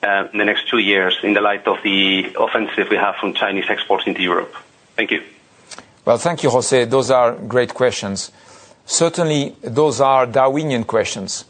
uh, 0.02 0.28
in 0.32 0.38
the 0.38 0.44
next 0.44 0.68
two 0.68 0.78
years 0.78 1.18
in 1.22 1.34
the 1.34 1.40
light 1.40 1.66
of 1.66 1.78
the 1.82 2.34
offensive 2.38 2.88
we 2.90 2.96
have 2.96 3.16
from 3.16 3.34
Chinese 3.34 3.66
exports 3.68 4.06
into 4.06 4.22
Europe? 4.22 4.54
Thank 4.96 5.10
you. 5.10 5.22
Well, 6.04 6.18
thank 6.18 6.42
you, 6.42 6.50
Jose. 6.50 6.84
Those 6.86 7.10
are 7.10 7.32
great 7.32 7.74
questions. 7.74 8.32
Certainly, 8.86 9.56
those 9.62 10.00
are 10.00 10.26
Darwinian 10.26 10.84
questions. 10.84 11.44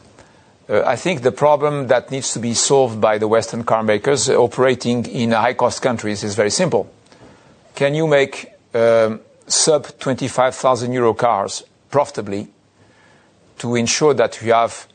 Uh, 0.69 0.83
I 0.85 0.97
think 0.97 1.23
the 1.23 1.33
problem 1.33 1.89
that 1.89 2.11
needs 2.11 2.33
to 2.35 2.39
be 2.39 2.55
solved 2.55 3.01
by 3.01 3.19
the 3.19 3.27
Western 3.27 3.65
car 3.65 3.83
makers 3.83 4.29
operating 4.29 5.07
in 5.07 5.33
high 5.33 5.55
cost 5.55 5.83
countries 5.83 6.23
is 6.23 6.35
very 6.35 6.51
simple. 6.51 6.93
Can 7.75 7.95
you 7.95 8.07
make 8.07 8.47
um, 8.75 9.21
sub 9.53 9.87
25,000 9.99 10.93
euro 10.93 11.15
cars 11.15 11.62
profitably 11.91 12.49
to 13.59 13.77
ensure 13.77 14.15
that 14.15 14.41
we 14.43 14.49
have 14.49 14.88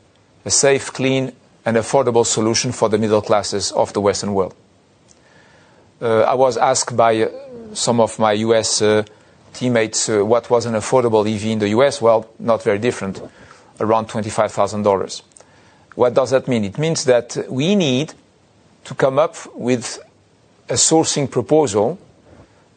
a 0.44 0.50
safe, 0.50 0.92
clean, 0.92 1.32
and 1.64 1.76
affordable 1.76 2.26
solution 2.26 2.72
for 2.72 2.88
the 2.88 2.98
middle 2.98 3.22
classes 3.22 3.72
of 3.72 3.92
the 3.92 4.00
Western 4.00 4.34
world. 4.34 4.54
Uh, 6.00 6.22
I 6.22 6.34
was 6.34 6.56
asked 6.56 6.96
by 6.96 7.22
uh, 7.22 7.28
some 7.72 8.00
of 8.00 8.18
my 8.18 8.32
US 8.32 8.82
uh, 8.82 9.04
teammates 9.52 10.08
what 10.08 10.50
was 10.50 10.66
an 10.66 10.74
affordable 10.74 11.26
EV 11.26 11.46
in 11.46 11.58
the 11.58 11.68
US. 11.70 12.00
Well, 12.00 12.28
not 12.38 12.62
very 12.62 12.78
different, 12.78 13.20
around 13.80 14.08
$25,000. 14.08 15.22
What 15.94 16.14
does 16.14 16.30
that 16.30 16.46
mean? 16.46 16.64
It 16.64 16.78
means 16.78 17.04
that 17.04 17.36
we 17.48 17.74
need 17.74 18.14
to 18.84 18.94
come 18.94 19.18
up 19.18 19.36
with 19.54 19.98
a 20.68 20.74
sourcing 20.74 21.30
proposal 21.30 21.98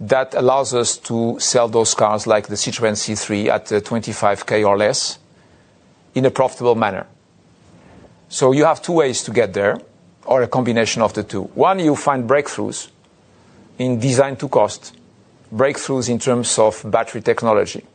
that 0.01 0.33
allows 0.33 0.73
us 0.73 0.97
to 0.97 1.39
sell 1.39 1.67
those 1.67 1.93
cars 1.93 2.25
like 2.25 2.47
the 2.47 2.55
Citroën 2.55 2.93
C3 2.93 3.47
at 3.47 3.71
uh, 3.71 3.79
25k 3.79 4.67
or 4.67 4.75
less 4.75 5.19
in 6.15 6.25
a 6.25 6.31
profitable 6.31 6.75
manner. 6.75 7.05
So 8.27 8.51
you 8.51 8.65
have 8.65 8.81
two 8.81 8.93
ways 8.93 9.23
to 9.23 9.31
get 9.31 9.53
there, 9.53 9.79
or 10.25 10.41
a 10.41 10.47
combination 10.47 11.03
of 11.03 11.13
the 11.13 11.23
two. 11.23 11.43
One, 11.53 11.79
you 11.79 11.95
find 11.95 12.27
breakthroughs 12.27 12.89
in 13.77 13.99
design 13.99 14.37
to 14.37 14.49
cost, 14.49 14.95
breakthroughs 15.53 16.09
in 16.09 16.17
terms 16.17 16.57
of 16.57 16.83
battery 16.89 17.21
technology. 17.21 17.85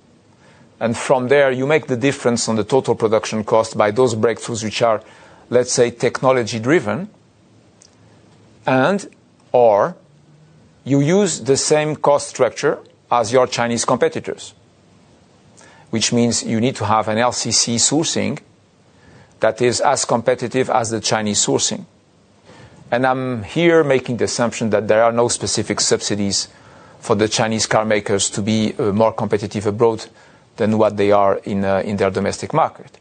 And 0.78 0.96
from 0.96 1.28
there, 1.28 1.50
you 1.50 1.66
make 1.66 1.86
the 1.86 1.96
difference 1.96 2.48
on 2.48 2.56
the 2.56 2.64
total 2.64 2.94
production 2.94 3.42
cost 3.44 3.76
by 3.76 3.90
those 3.90 4.14
breakthroughs 4.14 4.62
which 4.62 4.82
are, 4.82 5.02
let's 5.50 5.72
say, 5.72 5.90
technology 5.90 6.60
driven, 6.60 7.08
and 8.66 9.08
or 9.52 9.96
you 10.86 11.00
use 11.00 11.40
the 11.40 11.56
same 11.56 11.96
cost 11.96 12.28
structure 12.28 12.78
as 13.10 13.32
your 13.32 13.48
Chinese 13.48 13.84
competitors, 13.84 14.54
which 15.90 16.12
means 16.12 16.44
you 16.44 16.60
need 16.60 16.76
to 16.76 16.84
have 16.84 17.08
an 17.08 17.18
LCC 17.18 17.74
sourcing 17.74 18.38
that 19.40 19.60
is 19.60 19.80
as 19.80 20.04
competitive 20.04 20.70
as 20.70 20.90
the 20.90 21.00
Chinese 21.00 21.44
sourcing. 21.44 21.84
And 22.92 23.04
I'm 23.04 23.42
here 23.42 23.82
making 23.82 24.18
the 24.18 24.24
assumption 24.24 24.70
that 24.70 24.86
there 24.86 25.02
are 25.02 25.10
no 25.10 25.26
specific 25.26 25.80
subsidies 25.80 26.48
for 27.00 27.16
the 27.16 27.28
Chinese 27.28 27.66
car 27.66 27.84
makers 27.84 28.30
to 28.30 28.40
be 28.40 28.72
uh, 28.78 28.92
more 28.92 29.12
competitive 29.12 29.66
abroad 29.66 30.06
than 30.56 30.78
what 30.78 30.96
they 30.96 31.10
are 31.10 31.38
in, 31.38 31.64
uh, 31.64 31.82
in 31.84 31.96
their 31.96 32.10
domestic 32.10 32.54
market. 32.54 32.96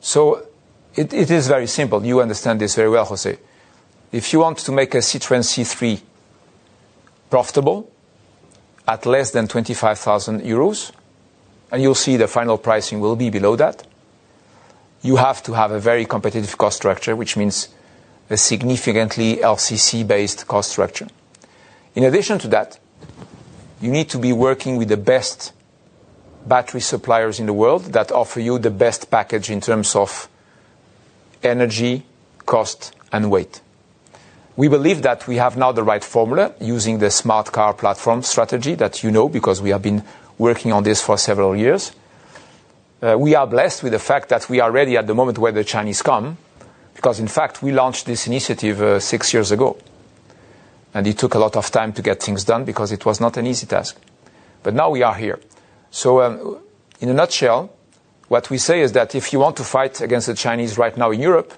So 0.00 0.46
it, 0.94 1.12
it 1.12 1.32
is 1.32 1.48
very 1.48 1.66
simple. 1.66 2.04
You 2.06 2.20
understand 2.20 2.60
this 2.60 2.76
very 2.76 2.90
well, 2.90 3.04
Jose. 3.06 3.36
If 4.12 4.32
you 4.32 4.38
want 4.38 4.58
to 4.58 4.70
make 4.70 4.94
a 4.94 4.98
Citroën 4.98 5.42
C3 5.42 6.00
profitable 7.34 7.90
at 8.86 9.06
less 9.06 9.32
than 9.32 9.48
25,000 9.48 10.42
euros, 10.42 10.92
and 11.72 11.82
you'll 11.82 11.92
see 11.96 12.16
the 12.16 12.28
final 12.28 12.56
pricing 12.56 13.00
will 13.00 13.16
be 13.16 13.28
below 13.28 13.56
that, 13.56 13.84
you 15.02 15.16
have 15.16 15.42
to 15.42 15.52
have 15.52 15.72
a 15.72 15.80
very 15.80 16.04
competitive 16.04 16.56
cost 16.56 16.76
structure, 16.76 17.16
which 17.16 17.36
means 17.36 17.70
a 18.30 18.36
significantly 18.36 19.38
LCC-based 19.38 20.46
cost 20.46 20.70
structure. 20.70 21.08
In 21.96 22.04
addition 22.04 22.38
to 22.38 22.46
that, 22.54 22.78
you 23.80 23.90
need 23.90 24.08
to 24.10 24.18
be 24.18 24.32
working 24.32 24.76
with 24.76 24.86
the 24.86 24.96
best 24.96 25.52
battery 26.46 26.82
suppliers 26.82 27.40
in 27.40 27.46
the 27.46 27.52
world 27.52 27.94
that 27.94 28.12
offer 28.12 28.38
you 28.38 28.60
the 28.60 28.70
best 28.70 29.10
package 29.10 29.50
in 29.50 29.60
terms 29.60 29.96
of 29.96 30.28
energy, 31.42 32.04
cost, 32.46 32.94
and 33.10 33.28
weight. 33.28 33.60
We 34.56 34.68
believe 34.68 35.02
that 35.02 35.26
we 35.26 35.36
have 35.36 35.56
now 35.56 35.72
the 35.72 35.82
right 35.82 36.04
formula 36.04 36.54
using 36.60 36.98
the 36.98 37.10
smart 37.10 37.50
car 37.50 37.74
platform 37.74 38.22
strategy 38.22 38.76
that 38.76 39.02
you 39.02 39.10
know 39.10 39.28
because 39.28 39.60
we 39.60 39.70
have 39.70 39.82
been 39.82 40.04
working 40.38 40.72
on 40.72 40.84
this 40.84 41.02
for 41.02 41.18
several 41.18 41.56
years. 41.56 41.92
Uh, 43.02 43.16
we 43.18 43.34
are 43.34 43.48
blessed 43.48 43.82
with 43.82 43.92
the 43.92 43.98
fact 43.98 44.28
that 44.28 44.48
we 44.48 44.60
are 44.60 44.70
ready 44.70 44.96
at 44.96 45.08
the 45.08 45.14
moment 45.14 45.38
where 45.38 45.50
the 45.50 45.64
Chinese 45.64 46.02
come, 46.02 46.38
because 46.94 47.18
in 47.18 47.26
fact 47.26 47.62
we 47.62 47.72
launched 47.72 48.06
this 48.06 48.28
initiative 48.28 48.80
uh, 48.80 49.00
six 49.00 49.34
years 49.34 49.50
ago. 49.50 49.76
And 50.94 51.04
it 51.08 51.18
took 51.18 51.34
a 51.34 51.38
lot 51.40 51.56
of 51.56 51.72
time 51.72 51.92
to 51.92 52.02
get 52.02 52.22
things 52.22 52.44
done 52.44 52.64
because 52.64 52.92
it 52.92 53.04
was 53.04 53.20
not 53.20 53.36
an 53.36 53.48
easy 53.48 53.66
task. 53.66 53.96
But 54.62 54.74
now 54.74 54.90
we 54.90 55.02
are 55.02 55.14
here. 55.14 55.40
So, 55.90 56.22
um, 56.22 56.60
in 57.00 57.08
a 57.08 57.14
nutshell, 57.14 57.72
what 58.28 58.48
we 58.50 58.58
say 58.58 58.80
is 58.80 58.92
that 58.92 59.16
if 59.16 59.32
you 59.32 59.40
want 59.40 59.56
to 59.56 59.64
fight 59.64 60.00
against 60.00 60.28
the 60.28 60.34
Chinese 60.34 60.78
right 60.78 60.96
now 60.96 61.10
in 61.10 61.20
Europe, 61.20 61.54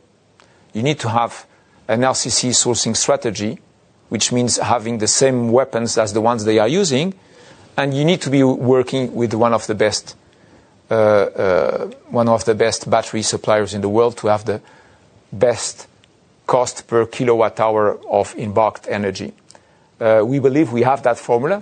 you 0.72 0.82
need 0.82 0.98
to 1.00 1.10
have 1.10 1.46
an 1.88 2.00
LCC 2.00 2.50
sourcing 2.50 2.96
strategy, 2.96 3.58
which 4.08 4.32
means 4.32 4.56
having 4.58 4.98
the 4.98 5.08
same 5.08 5.52
weapons 5.52 5.98
as 5.98 6.12
the 6.12 6.20
ones 6.20 6.44
they 6.44 6.58
are 6.58 6.68
using, 6.68 7.14
and 7.76 7.94
you 7.94 8.04
need 8.04 8.20
to 8.22 8.30
be 8.30 8.42
working 8.42 9.14
with 9.14 9.34
one 9.34 9.52
of 9.52 9.66
the 9.66 9.74
best 9.74 10.16
uh, 10.88 10.94
uh, 10.94 11.90
one 12.10 12.28
of 12.28 12.44
the 12.44 12.54
best 12.54 12.88
battery 12.88 13.20
suppliers 13.22 13.74
in 13.74 13.80
the 13.80 13.88
world 13.88 14.16
to 14.16 14.28
have 14.28 14.44
the 14.44 14.60
best 15.32 15.88
cost 16.46 16.86
per 16.86 17.04
kilowatt 17.06 17.58
hour 17.58 17.98
of 18.08 18.36
embarked 18.36 18.86
energy. 18.88 19.32
Uh, 20.00 20.22
we 20.24 20.38
believe 20.38 20.72
we 20.72 20.82
have 20.82 21.02
that 21.02 21.18
formula. 21.18 21.60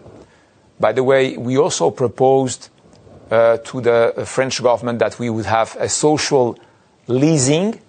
By 0.79 0.93
the 0.93 1.03
way, 1.03 1.39
we 1.39 1.57
also 1.57 1.91
proposed 1.91 2.69
uh, 3.31 3.57
to 3.65 3.81
the 3.81 4.25
French 4.27 4.63
government 4.63 4.99
that 4.99 5.19
we 5.19 5.31
would 5.31 5.47
have 5.47 5.75
a 5.81 5.89
social 5.89 6.59
leasing 7.07 7.81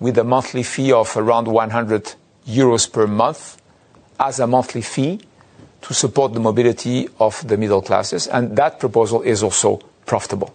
with 0.00 0.18
a 0.18 0.24
monthly 0.24 0.62
fee 0.62 0.92
of 0.92 1.16
around 1.16 1.48
100 1.48 2.14
euros 2.46 2.90
per 2.90 3.06
month 3.06 3.60
as 4.18 4.40
a 4.40 4.46
monthly 4.46 4.82
fee 4.82 5.20
to 5.82 5.94
support 5.94 6.32
the 6.32 6.40
mobility 6.40 7.08
of 7.20 7.46
the 7.46 7.56
middle 7.56 7.82
classes. 7.82 8.26
And 8.26 8.56
that 8.56 8.80
proposal 8.80 9.22
is 9.22 9.42
also 9.42 9.80
profitable, 10.06 10.54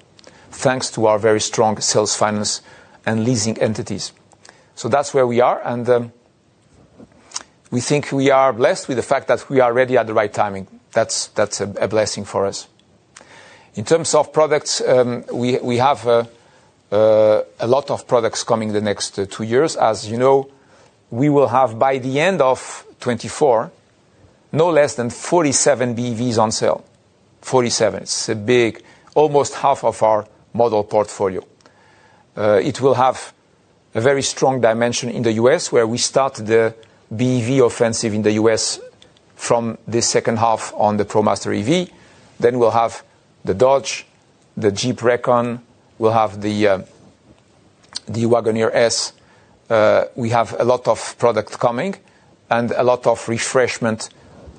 thanks 0.51 0.89
to 0.91 1.05
our 1.05 1.19
very 1.19 1.41
strong 1.41 1.79
sales 1.81 2.15
finance 2.15 2.61
and 3.05 3.23
leasing 3.23 3.57
entities. 3.59 4.11
So 4.75 4.89
that's 4.89 5.13
where 5.13 5.27
we 5.27 5.41
are, 5.41 5.61
and 5.65 5.89
um, 5.89 6.13
we 7.69 7.81
think 7.81 8.11
we 8.11 8.31
are 8.31 8.53
blessed 8.53 8.87
with 8.87 8.97
the 8.97 9.03
fact 9.03 9.27
that 9.27 9.49
we 9.49 9.59
are 9.59 9.73
ready 9.73 9.97
at 9.97 10.07
the 10.07 10.13
right 10.13 10.31
timing. 10.31 10.67
That's, 10.93 11.27
that's 11.27 11.61
a, 11.61 11.67
blessing 11.87 12.25
for 12.25 12.45
us. 12.45 12.67
In 13.75 13.85
terms 13.85 14.15
of 14.15 14.33
products, 14.33 14.81
um, 14.81 15.23
we, 15.31 15.57
we 15.59 15.77
have 15.77 16.07
uh, 16.07 16.23
a 16.91 17.67
lot 17.67 17.89
of 17.91 18.07
products 18.07 18.43
coming 18.43 18.73
the 18.73 18.81
next 18.81 19.17
uh, 19.19 19.25
two 19.29 19.43
years. 19.43 19.75
As 19.75 20.09
you 20.09 20.17
know, 20.17 20.49
we 21.11 21.29
will 21.29 21.47
have 21.47 21.77
by 21.77 21.97
the 21.97 22.19
end 22.19 22.41
of 22.41 22.85
24 22.99 23.71
no 24.51 24.69
less 24.69 24.95
than 24.95 25.09
47 25.09 25.95
BEVs 25.95 26.39
on 26.39 26.51
sale. 26.51 26.83
47. 27.41 28.03
It's 28.03 28.29
a 28.29 28.35
big, 28.35 28.83
almost 29.15 29.55
half 29.55 29.83
of 29.83 30.01
our 30.03 30.27
model 30.53 30.83
portfolio. 30.83 31.45
Uh, 32.35 32.59
it 32.63 32.81
will 32.81 32.95
have 32.95 33.33
a 33.93 34.01
very 34.01 34.21
strong 34.21 34.61
dimension 34.61 35.09
in 35.09 35.23
the 35.23 35.33
U.S., 35.33 35.71
where 35.71 35.87
we 35.87 35.97
start 35.97 36.35
the 36.35 36.73
BEV 37.15 37.63
offensive 37.63 38.13
in 38.13 38.21
the 38.21 38.33
U.S. 38.33 38.79
from 39.35 39.77
this 39.87 40.07
second 40.07 40.37
half 40.37 40.73
on 40.75 40.97
the 40.97 41.05
ProMaster 41.05 41.55
EV. 41.57 41.89
Then 42.39 42.59
we'll 42.59 42.71
have 42.71 43.03
the 43.45 43.53
Dodge, 43.53 44.05
the 44.55 44.71
Jeep 44.71 45.01
Recon, 45.01 45.61
we'll 45.99 46.11
have 46.11 46.41
the 46.41 46.67
uh, 46.67 46.81
Wagoneer 48.09 48.71
S. 48.73 49.13
Uh, 49.69 50.05
we 50.15 50.29
have 50.29 50.55
a 50.59 50.63
lot 50.63 50.87
of 50.87 51.15
product 51.19 51.59
coming 51.59 51.95
and 52.49 52.71
a 52.71 52.83
lot 52.83 53.05
of 53.05 53.27
refreshment 53.29 54.09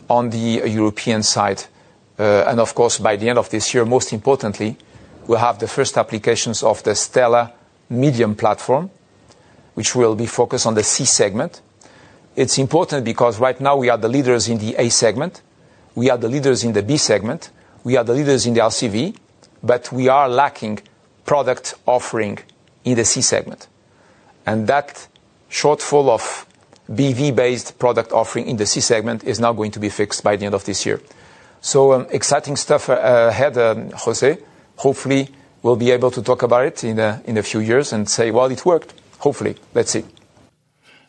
on 0.08 0.30
the 0.30 0.62
European 0.66 1.22
side. 1.22 1.64
And 2.18 2.60
of 2.60 2.74
course, 2.74 2.98
by 2.98 3.16
the 3.16 3.30
end 3.30 3.38
of 3.38 3.48
this 3.50 3.72
year, 3.72 3.84
most 3.84 4.12
importantly, 4.12 4.76
we'll 5.26 5.38
have 5.38 5.58
the 5.58 5.66
first 5.66 5.96
applications 5.96 6.62
of 6.62 6.82
the 6.82 6.90
STLA 6.90 7.50
Medium 7.88 8.36
platform, 8.36 8.90
which 9.74 9.94
will 9.96 10.14
be 10.14 10.26
focused 10.26 10.66
on 10.66 10.74
the 10.74 10.82
C 10.82 11.04
segment. 11.04 11.60
It's 12.36 12.58
important 12.58 13.04
because 13.04 13.40
right 13.40 13.60
now 13.60 13.76
we 13.76 13.88
are 13.88 13.98
the 13.98 14.08
leaders 14.08 14.48
in 14.48 14.58
the 14.58 14.76
A 14.78 14.88
segment, 14.90 15.42
we 15.94 16.10
are 16.10 16.18
the 16.18 16.28
leaders 16.28 16.62
in 16.62 16.72
the 16.72 16.82
B 16.82 16.96
segment, 16.96 17.50
we 17.82 17.96
are 17.96 18.04
the 18.04 18.12
leaders 18.12 18.46
in 18.46 18.54
the 18.54 18.60
LCV, 18.60 19.16
but 19.62 19.90
we 19.90 20.08
are 20.08 20.28
lacking 20.28 20.80
product 21.24 21.74
offering 21.86 22.38
in 22.84 22.96
the 22.96 23.04
C 23.04 23.22
segment. 23.22 23.68
And 24.46 24.66
that 24.66 25.08
shortfall 25.50 26.08
of 26.08 26.46
BEV-based 26.88 27.78
product 27.78 28.12
offering 28.12 28.48
in 28.48 28.56
the 28.56 28.66
C 28.66 28.80
segment 28.80 29.24
is 29.24 29.38
now 29.38 29.52
going 29.52 29.70
to 29.72 29.78
be 29.78 29.88
fixed 29.88 30.24
by 30.24 30.36
the 30.36 30.46
end 30.46 30.54
of 30.54 30.64
this 30.64 30.84
year. 30.84 31.00
So 31.60 31.92
um, 31.92 32.06
exciting 32.10 32.56
stuff 32.56 32.88
uh, 32.88 33.28
ahead, 33.30 33.56
um, 33.58 33.90
Jose. 33.90 34.38
Hopefully, 34.76 35.28
we'll 35.62 35.76
be 35.76 35.90
able 35.90 36.10
to 36.10 36.22
talk 36.22 36.42
about 36.42 36.64
it 36.64 36.84
in 36.84 36.98
a 36.98 37.42
few 37.42 37.60
years 37.60 37.92
and 37.92 38.08
say, 38.08 38.30
well, 38.30 38.46
it 38.46 38.64
worked. 38.64 38.94
Hopefully. 39.18 39.56
Let's 39.74 39.90
see. 39.90 40.04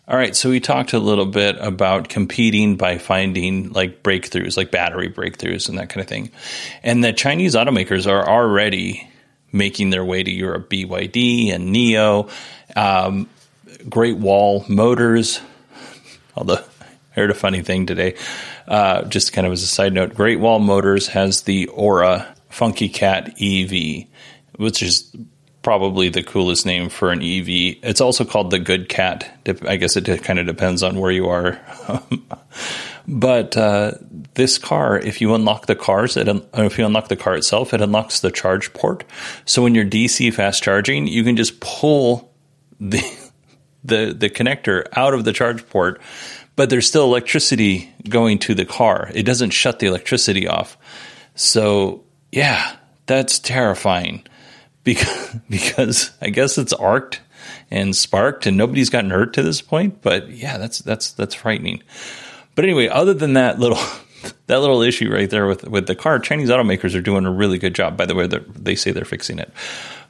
All 0.07 0.17
right. 0.17 0.35
So 0.35 0.49
we 0.49 0.59
talked 0.59 0.91
a 0.91 0.99
little 0.99 1.25
bit 1.25 1.55
about 1.59 2.09
competing 2.09 2.75
by 2.75 2.97
finding 2.97 3.71
like 3.71 4.03
breakthroughs, 4.03 4.57
like 4.57 4.69
battery 4.69 5.09
breakthroughs 5.09 5.69
and 5.69 5.77
that 5.77 5.89
kind 5.89 6.01
of 6.01 6.07
thing. 6.07 6.31
And 6.83 7.01
the 7.01 7.13
Chinese 7.13 7.55
automakers 7.55 8.05
are 8.11 8.27
already 8.27 9.09
making 9.51 9.89
their 9.89 10.05
way 10.05 10.23
to 10.23 10.31
Europe. 10.31 10.69
BYD 10.69 11.53
and 11.53 11.73
NIO, 11.73 12.29
um, 12.75 13.29
Great 13.89 14.17
Wall 14.17 14.65
Motors. 14.67 15.41
Although 16.35 16.63
I 16.81 16.85
heard 17.11 17.31
a 17.31 17.35
funny 17.35 17.61
thing 17.61 17.85
today, 17.85 18.15
uh, 18.67 19.03
just 19.03 19.33
kind 19.33 19.45
of 19.45 19.53
as 19.53 19.63
a 19.63 19.67
side 19.67 19.93
note, 19.93 20.13
Great 20.13 20.39
Wall 20.39 20.59
Motors 20.59 21.07
has 21.07 21.43
the 21.43 21.67
Ora 21.67 22.35
Funky 22.49 22.89
Cat 22.89 23.35
EV, 23.41 24.05
which 24.57 24.81
is 24.81 25.15
probably 25.61 26.09
the 26.09 26.23
coolest 26.23 26.65
name 26.65 26.89
for 26.89 27.11
an 27.11 27.21
EV. 27.21 27.77
It's 27.83 28.01
also 28.01 28.25
called 28.25 28.51
the 28.51 28.59
Good 28.59 28.89
Cat. 28.89 29.39
I 29.67 29.75
guess 29.75 29.95
it 29.95 30.23
kind 30.23 30.39
of 30.39 30.45
depends 30.45 30.83
on 30.83 30.99
where 30.99 31.11
you 31.11 31.27
are 31.27 31.59
But 33.07 33.57
uh, 33.57 33.93
this 34.35 34.57
car, 34.57 34.97
if 34.97 35.21
you 35.21 35.33
unlock 35.33 35.65
the 35.65 35.75
cars, 35.75 36.17
it 36.17 36.29
un- 36.29 36.45
if 36.53 36.77
you 36.77 36.85
unlock 36.85 37.07
the 37.07 37.15
car 37.15 37.35
itself, 37.35 37.73
it 37.73 37.81
unlocks 37.81 38.19
the 38.19 38.31
charge 38.31 38.73
port. 38.73 39.03
So 39.45 39.63
when 39.63 39.75
you're 39.75 39.85
DC 39.85 40.33
fast 40.33 40.63
charging, 40.63 41.07
you 41.07 41.23
can 41.23 41.35
just 41.35 41.59
pull 41.59 42.33
the 42.79 43.01
the 43.83 44.13
the 44.17 44.29
connector 44.29 44.85
out 44.93 45.13
of 45.13 45.25
the 45.25 45.33
charge 45.33 45.67
port, 45.69 46.01
but 46.55 46.69
there's 46.69 46.87
still 46.87 47.05
electricity 47.05 47.93
going 48.07 48.39
to 48.39 48.53
the 48.53 48.65
car. 48.65 49.09
It 49.13 49.23
doesn't 49.23 49.51
shut 49.51 49.79
the 49.79 49.87
electricity 49.87 50.47
off. 50.47 50.77
So 51.35 52.03
yeah, 52.31 52.75
that's 53.07 53.39
terrifying 53.39 54.25
because 54.83 55.35
because 55.49 56.11
I 56.21 56.29
guess 56.29 56.57
it's 56.57 56.73
arced 56.73 57.19
and 57.69 57.95
sparked 57.95 58.45
and 58.45 58.57
nobody's 58.57 58.89
gotten 58.89 59.09
hurt 59.09 59.33
to 59.33 59.43
this 59.43 59.61
point. 59.61 60.01
But 60.01 60.29
yeah, 60.29 60.57
that's 60.57 60.79
that's 60.79 61.11
that's 61.11 61.35
frightening. 61.35 61.81
But 62.55 62.65
anyway, 62.65 62.87
other 62.87 63.13
than 63.13 63.33
that 63.33 63.59
little 63.59 63.79
that 64.47 64.59
little 64.59 64.81
issue 64.81 65.11
right 65.11 65.29
there 65.29 65.47
with 65.47 65.67
with 65.67 65.87
the 65.87 65.95
car, 65.95 66.19
Chinese 66.19 66.49
automakers 66.49 66.95
are 66.95 67.01
doing 67.01 67.25
a 67.25 67.31
really 67.31 67.57
good 67.57 67.75
job. 67.75 67.97
By 67.97 68.05
the 68.05 68.15
way, 68.15 68.27
they 68.27 68.75
say 68.75 68.91
they're 68.91 69.05
fixing 69.05 69.39
it, 69.39 69.51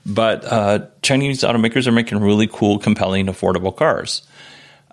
but 0.06 0.44
uh, 0.46 0.86
Chinese 1.02 1.42
automakers 1.42 1.88
are 1.88 1.92
making 1.92 2.20
really 2.20 2.48
cool, 2.48 2.80
compelling, 2.80 3.28
affordable 3.28 3.76
cars. 3.76 4.24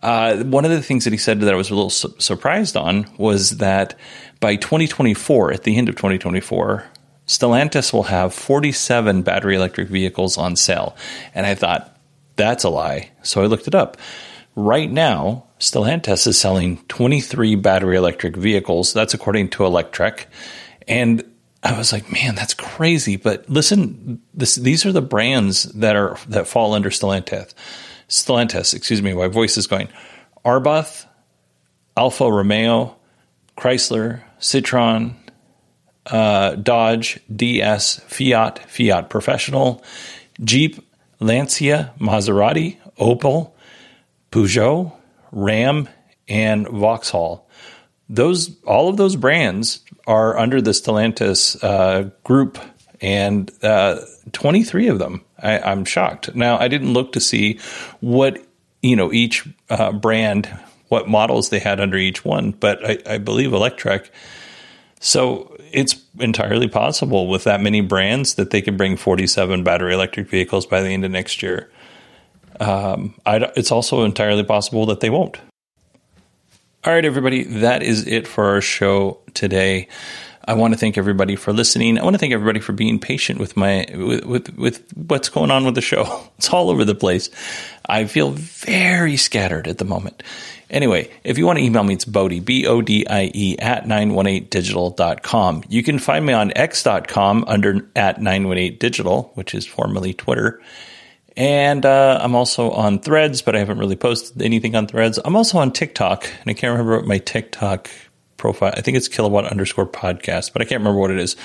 Uh, 0.03 0.45
one 0.45 0.65
of 0.65 0.71
the 0.71 0.83
things 0.83 1.05
that 1.05 1.13
he 1.13 1.19
said 1.19 1.41
that 1.41 1.53
I 1.53 1.57
was 1.57 1.71
a 1.71 1.75
little 1.75 1.91
su- 1.91 2.15
surprised 2.19 2.77
on 2.77 3.11
was 3.19 3.59
that 3.59 3.99
by 4.41 4.55
2024, 4.55 5.53
at 5.53 5.65
the 5.65 5.77
end 5.77 5.89
of 5.89 5.97
2024, 5.97 6.85
Stellantis 7.27 7.93
will 7.93 8.05
have 8.05 8.33
47 8.33 9.23
battery 9.23 9.57
electric 9.57 9.89
vehicles 9.89 10.39
on 10.39 10.55
sale. 10.55 10.97
And 11.35 11.47
I 11.47 11.55
thought, 11.55 11.97
that's 12.37 12.65
a 12.65 12.71
lie. 12.71 13.11
So 13.23 13.43
I 13.43 13.47
looked 13.47 13.67
it 13.67 13.75
up. 13.75 13.97
Right 14.59 14.91
now, 14.91 15.45
Stellantis 15.61 16.27
is 16.27 16.37
selling 16.37 16.79
23 16.89 17.55
battery 17.55 17.97
electric 17.97 18.35
vehicles. 18.35 18.93
That's 18.93 19.15
according 19.15 19.51
to 19.51 19.63
Electrek. 19.63 20.25
And 20.89 21.23
I 21.63 21.79
was 21.79 21.93
like, 21.93 22.11
man, 22.11 22.35
that's 22.35 22.55
crazy. 22.55 23.15
But 23.15 23.49
listen, 23.49 24.21
this, 24.35 24.57
these 24.57 24.85
are 24.85 24.91
the 24.91 25.01
brands 25.01 25.63
that 25.75 25.95
are 25.95 26.19
that 26.27 26.49
fall 26.49 26.75
under 26.75 26.91
Stellantis. 26.91 27.55
Stellantis, 28.09 28.75
excuse 28.75 29.01
me, 29.01 29.13
my 29.13 29.29
voice 29.29 29.57
is 29.57 29.69
going. 29.69 29.91
Abarth, 30.45 31.07
Alfa 31.97 32.25
Romeo, 32.25 32.97
Chrysler, 33.57 34.23
Citroen, 34.41 35.15
uh, 36.07 36.57
Dodge, 36.57 37.21
DS, 37.35 38.01
Fiat, 38.09 38.59
Fiat 38.69 39.09
Professional, 39.09 39.85
Jeep, 40.43 40.85
Lancia, 41.21 41.95
Maserati, 42.01 42.77
Opel, 42.99 43.53
Peugeot, 44.31 44.93
Ram, 45.33 45.89
and 46.29 46.69
Vauxhall. 46.69 47.49
Those 48.09 48.57
all 48.65 48.89
of 48.89 48.97
those 48.97 49.17
brands 49.17 49.81
are 50.07 50.39
under 50.39 50.63
the 50.63 50.71
Stellantis 50.71 51.63
uh, 51.63 52.11
group, 52.25 52.59
and 53.01 53.51
uh, 53.63 54.01
23 54.33 54.89
of 54.89 54.99
them. 54.99 55.25
I, 55.39 55.59
I'm 55.59 55.85
shocked. 55.85 56.35
Now 56.35 56.59
I 56.59 56.69
didn't 56.69 56.93
look 56.93 57.13
to 57.13 57.21
see 57.21 57.61
what 58.01 58.43
you 58.83 58.97
know 58.97 59.13
each 59.13 59.47
uh, 59.69 59.93
brand, 59.93 60.49
what 60.89 61.09
models 61.09 61.51
they 61.51 61.59
had 61.59 61.81
under 61.81 61.97
each 61.97 62.25
one, 62.25 62.53
but 62.53 62.85
I, 62.85 63.15
I 63.15 63.19
believe 63.19 63.51
Electrek. 63.51 64.09
So 65.01 65.57
it's 65.71 66.03
entirely 66.19 66.69
possible 66.69 67.29
with 67.29 67.45
that 67.45 67.61
many 67.61 67.81
brands 67.81 68.35
that 68.35 68.51
they 68.51 68.63
could 68.63 68.77
bring 68.77 68.97
47 68.97 69.63
battery 69.63 69.95
electric 69.95 70.29
vehicles 70.29 70.67
by 70.67 70.81
the 70.81 70.89
end 70.89 71.05
of 71.05 71.11
next 71.11 71.43
year. 71.43 71.71
Um, 72.61 73.15
it's 73.27 73.73
also 73.73 74.05
entirely 74.05 74.45
possible 74.45 74.87
that 74.87 75.01
they 75.01 75.11
won't. 75.11 75.39
All 76.85 76.93
right, 76.93 77.05
everybody, 77.05 77.45
that 77.45 77.83
is 77.83 78.07
it 78.07 78.27
for 78.27 78.45
our 78.45 78.61
show 78.61 79.19
today. 79.35 79.89
I 80.49 80.55
want 80.55 80.73
to 80.73 80.79
thank 80.79 80.97
everybody 80.97 81.37
for 81.37 81.53
listening. 81.53 81.99
I 81.99 82.05
want 82.05 82.15
to 82.15 82.19
thank 82.19 82.33
everybody 82.33 82.61
for 82.61 82.73
being 82.73 82.99
patient 82.99 83.39
with 83.39 83.55
my 83.55 83.85
with, 83.93 84.25
with, 84.25 84.57
with 84.57 84.93
what's 84.97 85.29
going 85.29 85.51
on 85.51 85.67
with 85.67 85.75
the 85.75 85.83
show. 85.83 86.25
It's 86.39 86.51
all 86.51 86.71
over 86.71 86.85
the 86.85 86.95
place. 86.95 87.31
I 87.89 88.05
feel 88.05 88.31
very 88.31 89.17
scattered 89.17 89.67
at 89.67 89.79
the 89.79 89.85
moment. 89.85 90.23
Anyway, 90.71 91.11
if 91.25 91.37
you 91.37 91.45
want 91.47 91.59
to 91.59 91.65
email 91.65 91.83
me, 91.83 91.95
it's 91.95 92.05
Bodie, 92.05 92.41
B 92.41 92.67
O 92.67 92.81
D 92.81 93.07
I 93.09 93.31
E, 93.35 93.59
at 93.59 93.85
918digital.com. 93.85 95.65
You 95.69 95.83
can 95.83 95.99
find 95.99 96.25
me 96.25 96.33
on 96.33 96.53
x.com 96.55 97.45
under 97.49 97.89
at 97.97 98.19
918digital, 98.19 99.35
which 99.37 99.53
is 99.55 99.67
formerly 99.67 100.15
Twitter. 100.15 100.63
And 101.39 101.87
uh, 101.87 102.19
I'm 102.21 102.35
also 102.35 102.73
on 102.73 102.99
Threads, 102.99 103.43
but 103.43 103.55
I 103.55 103.61
haven't 103.61 103.79
really 103.79 103.95
posted 103.95 104.43
anything 104.43 104.75
on 104.75 104.89
Threads. 104.89 105.21
I'm 105.25 105.37
also 105.37 105.59
on 105.59 105.71
TikTok, 105.71 106.25
and 106.25 106.51
I 106.51 106.53
can't 106.53 106.73
remember 106.73 106.97
what 106.97 107.07
my 107.07 107.19
TikTok 107.19 107.89
profile. 108.39 108.75
I 108.77 108.81
think 108.81 108.97
it's 108.97 109.07
kilowatt 109.07 109.45
underscore 109.45 109.87
podcast, 109.87 110.53
but 110.53 110.63
I 110.63 110.65
can't 110.65 110.81
remember 110.81 110.99
what 110.99 111.13
it 111.13 111.19
is. 111.19 111.37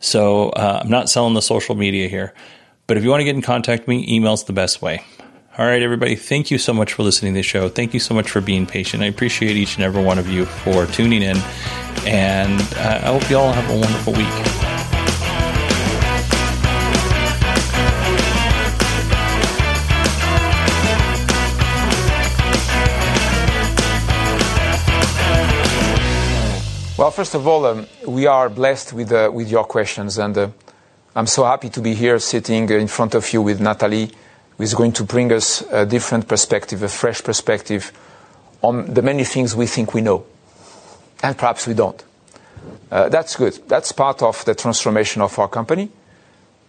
So 0.00 0.48
uh, 0.48 0.80
I'm 0.82 0.90
not 0.90 1.08
selling 1.08 1.34
the 1.34 1.40
social 1.40 1.76
media 1.76 2.08
here. 2.08 2.34
But 2.88 2.96
if 2.96 3.04
you 3.04 3.10
want 3.10 3.20
to 3.20 3.24
get 3.24 3.36
in 3.36 3.42
contact 3.42 3.82
with 3.82 3.88
me, 3.90 4.04
email's 4.12 4.42
the 4.42 4.52
best 4.52 4.82
way. 4.82 5.04
All 5.56 5.66
right, 5.66 5.82
everybody. 5.82 6.16
Thank 6.16 6.50
you 6.50 6.58
so 6.58 6.72
much 6.72 6.92
for 6.92 7.04
listening 7.04 7.34
to 7.34 7.38
the 7.38 7.44
show. 7.44 7.68
Thank 7.68 7.94
you 7.94 8.00
so 8.00 8.14
much 8.14 8.28
for 8.28 8.40
being 8.40 8.66
patient. 8.66 9.04
I 9.04 9.06
appreciate 9.06 9.56
each 9.56 9.76
and 9.76 9.84
every 9.84 10.02
one 10.02 10.18
of 10.18 10.28
you 10.28 10.46
for 10.46 10.86
tuning 10.86 11.22
in. 11.22 11.36
And 12.06 12.60
uh, 12.74 13.02
I 13.04 13.06
hope 13.06 13.30
you 13.30 13.38
all 13.38 13.52
have 13.52 13.70
a 13.70 13.78
wonderful 13.78 14.14
week. 14.14 14.61
Well, 27.02 27.10
first 27.10 27.34
of 27.34 27.48
all, 27.48 27.66
um, 27.66 27.88
we 28.06 28.28
are 28.28 28.48
blessed 28.48 28.92
with, 28.92 29.10
uh, 29.10 29.28
with 29.34 29.50
your 29.50 29.64
questions, 29.64 30.18
and 30.18 30.38
uh, 30.38 30.50
I'm 31.16 31.26
so 31.26 31.42
happy 31.42 31.68
to 31.70 31.80
be 31.80 31.94
here 31.94 32.20
sitting 32.20 32.70
in 32.70 32.86
front 32.86 33.16
of 33.16 33.32
you 33.32 33.42
with 33.42 33.60
Natalie, 33.60 34.12
who 34.56 34.62
is 34.62 34.72
going 34.74 34.92
to 34.92 35.02
bring 35.02 35.32
us 35.32 35.62
a 35.72 35.84
different 35.84 36.28
perspective, 36.28 36.80
a 36.84 36.88
fresh 36.88 37.20
perspective 37.20 37.90
on 38.62 38.94
the 38.94 39.02
many 39.02 39.24
things 39.24 39.56
we 39.56 39.66
think 39.66 39.94
we 39.94 40.00
know, 40.00 40.24
and 41.24 41.36
perhaps 41.36 41.66
we 41.66 41.74
don't. 41.74 42.04
Uh, 42.88 43.08
that's 43.08 43.34
good. 43.34 43.58
That's 43.66 43.90
part 43.90 44.22
of 44.22 44.44
the 44.44 44.54
transformation 44.54 45.22
of 45.22 45.36
our 45.40 45.48
company. 45.48 45.90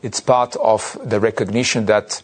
It's 0.01 0.19
part 0.19 0.55
of 0.55 0.97
the 1.05 1.19
recognition 1.19 1.85
that 1.85 2.23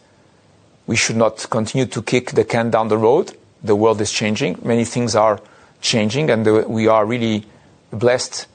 we 0.88 0.96
should 0.96 1.16
not 1.16 1.48
continue 1.48 1.86
to 1.86 2.02
kick 2.02 2.32
the 2.32 2.42
can 2.42 2.70
down 2.70 2.88
the 2.88 2.98
road. 2.98 3.36
The 3.62 3.76
world 3.76 4.00
is 4.00 4.10
changing. 4.10 4.58
Many 4.64 4.84
things 4.84 5.14
are 5.14 5.40
changing, 5.80 6.28
and 6.28 6.48
uh, 6.48 6.64
we 6.66 6.88
are 6.88 7.06
really 7.06 7.46
blessed 7.92 8.46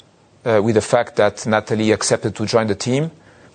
uh, 0.45 0.61
with 0.63 0.75
the 0.75 0.81
fact 0.81 1.15
that 1.15 1.45
Natalie 1.45 1.91
accepted 1.91 2.35
to 2.35 2.45
join 2.45 2.67
the 2.67 2.75
team 2.75 3.11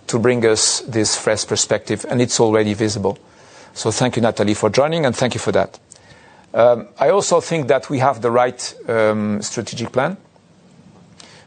to 0.07 0.19
bring 0.19 0.45
us 0.45 0.81
this 0.81 1.16
fresh 1.16 1.47
perspective, 1.47 2.05
and 2.09 2.21
it's 2.21 2.40
already 2.40 2.75
visible. 2.75 3.19
So 3.75 3.90
thank 3.90 4.16
you, 4.16 4.23
Natalie, 4.23 4.55
for 4.55 4.69
joining, 4.69 5.07
and 5.07 5.14
thank 5.14 5.35
you 5.35 5.40
for 5.40 5.53
that. 5.53 5.79
Um, 6.53 6.88
I 6.99 7.11
also 7.11 7.40
think 7.40 7.69
that 7.69 7.88
we 7.88 8.01
have 8.01 8.21
the 8.21 8.31
right 8.31 8.75
um, 8.88 9.40
strategic 9.40 9.93
plan 9.93 10.16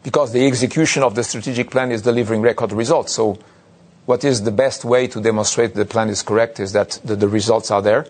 because 0.01 0.31
the 0.31 0.47
execution 0.47 1.03
of 1.03 1.15
the 1.15 1.23
strategic 1.23 1.69
plan 1.69 1.91
is 1.91 2.01
delivering 2.01 2.41
record 2.41 2.71
results. 2.71 3.13
So 3.13 3.37
what 4.05 4.23
is 4.23 4.43
the 4.43 4.51
best 4.51 4.85
way 4.85 5.07
to 5.07 5.19
demonstrate 5.21 5.73
the 5.73 5.85
plan 5.85 6.09
is 6.09 6.21
correct 6.21 6.59
is 6.59 6.71
that 6.71 6.99
the, 7.03 7.17
the 7.17 7.27
results 7.27 7.69
are 7.69 7.81
there, 7.81 8.07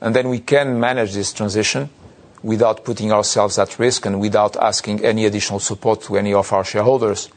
and 0.00 0.14
then 0.14 0.28
we 0.28 0.38
can 0.38 0.78
manage 0.78 1.14
this 1.14 1.32
transition 1.32 1.90
without 2.42 2.84
putting 2.84 3.12
ourselves 3.12 3.58
at 3.58 3.78
risk 3.78 4.06
and 4.06 4.20
without 4.20 4.56
asking 4.56 5.04
any 5.04 5.26
additional 5.26 5.60
support 5.60 6.02
to 6.02 6.16
any 6.16 6.32
of 6.32 6.52
our 6.52 6.64
shareholders. 6.64 7.28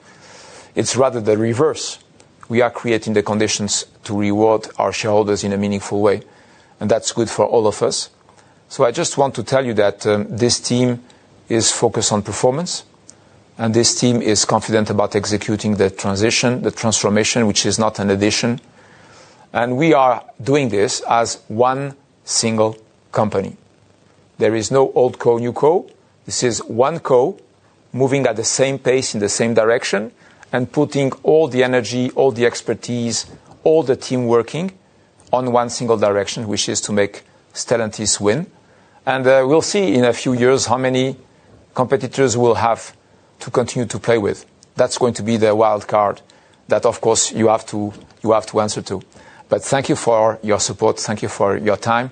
It's 0.75 0.95
rather 0.95 1.21
the 1.21 1.37
reverse. 1.37 1.99
We 2.49 2.61
are 2.61 2.71
creating 2.71 3.13
the 3.13 3.23
conditions 3.23 3.85
to 4.05 4.17
reward 4.17 4.67
our 4.77 4.91
shareholders 4.91 5.43
in 5.43 5.53
a 5.53 5.57
meaningful 5.57 6.01
way, 6.01 6.21
and 6.79 6.89
that's 6.89 7.11
good 7.11 7.29
for 7.29 7.45
all 7.45 7.67
of 7.67 7.81
us. 7.81 8.09
So 8.69 8.85
I 8.85 8.91
just 8.91 9.17
want 9.17 9.35
to 9.35 9.43
tell 9.43 9.65
you 9.65 9.73
that 9.75 10.05
um, 10.07 10.25
this 10.29 10.59
team 10.59 11.03
is 11.47 11.71
focused 11.71 12.11
on 12.11 12.21
performance, 12.21 12.83
and 13.57 13.73
this 13.73 13.99
team 13.99 14.21
is 14.21 14.45
confident 14.45 14.89
about 14.89 15.15
executing 15.15 15.75
the 15.75 15.89
transition, 15.89 16.63
the 16.63 16.71
transformation, 16.71 17.45
which 17.45 17.65
is 17.65 17.77
not 17.77 17.99
an 17.99 18.09
addition. 18.09 18.59
And 19.53 19.77
we 19.77 19.93
are 19.93 20.23
doing 20.41 20.69
this 20.69 21.01
as 21.01 21.39
one 21.47 21.95
single 22.23 22.77
company. 23.11 23.57
There 24.37 24.55
is 24.55 24.71
no 24.71 24.91
old 24.93 25.19
co, 25.19 25.37
new 25.37 25.53
co. 25.53 25.89
This 26.25 26.43
is 26.43 26.63
one 26.63 26.99
co 26.99 27.37
moving 27.91 28.25
at 28.25 28.35
the 28.35 28.43
same 28.43 28.79
pace 28.79 29.13
in 29.13 29.19
the 29.19 29.29
same 29.29 29.53
direction 29.53 30.11
and 30.51 30.71
putting 30.71 31.11
all 31.23 31.47
the 31.47 31.63
energy, 31.63 32.11
all 32.11 32.31
the 32.31 32.45
expertise, 32.45 33.25
all 33.63 33.83
the 33.83 33.95
team 33.95 34.27
working 34.27 34.71
on 35.31 35.51
one 35.51 35.69
single 35.69 35.97
direction, 35.97 36.47
which 36.47 36.69
is 36.69 36.81
to 36.81 36.91
make 36.91 37.23
Stellantis 37.53 38.19
win. 38.19 38.47
And 39.05 39.25
uh, 39.27 39.43
we'll 39.47 39.61
see 39.61 39.93
in 39.95 40.05
a 40.05 40.13
few 40.13 40.33
years 40.33 40.67
how 40.67 40.77
many 40.77 41.17
competitors 41.73 42.37
we'll 42.37 42.55
have 42.55 42.95
to 43.39 43.51
continue 43.51 43.87
to 43.87 43.99
play 43.99 44.17
with. 44.17 44.45
That's 44.75 44.97
going 44.97 45.13
to 45.15 45.23
be 45.23 45.37
the 45.37 45.55
wild 45.55 45.87
card 45.87 46.21
that, 46.67 46.85
of 46.85 47.01
course, 47.01 47.31
you 47.31 47.47
have 47.47 47.65
to, 47.67 47.93
you 48.23 48.31
have 48.31 48.45
to 48.47 48.59
answer 48.61 48.81
to. 48.83 49.01
But 49.49 49.63
thank 49.63 49.89
you 49.89 49.95
for 49.95 50.39
your 50.41 50.59
support. 50.59 50.99
Thank 50.99 51.21
you 51.21 51.29
for 51.29 51.57
your 51.57 51.77
time. 51.77 52.11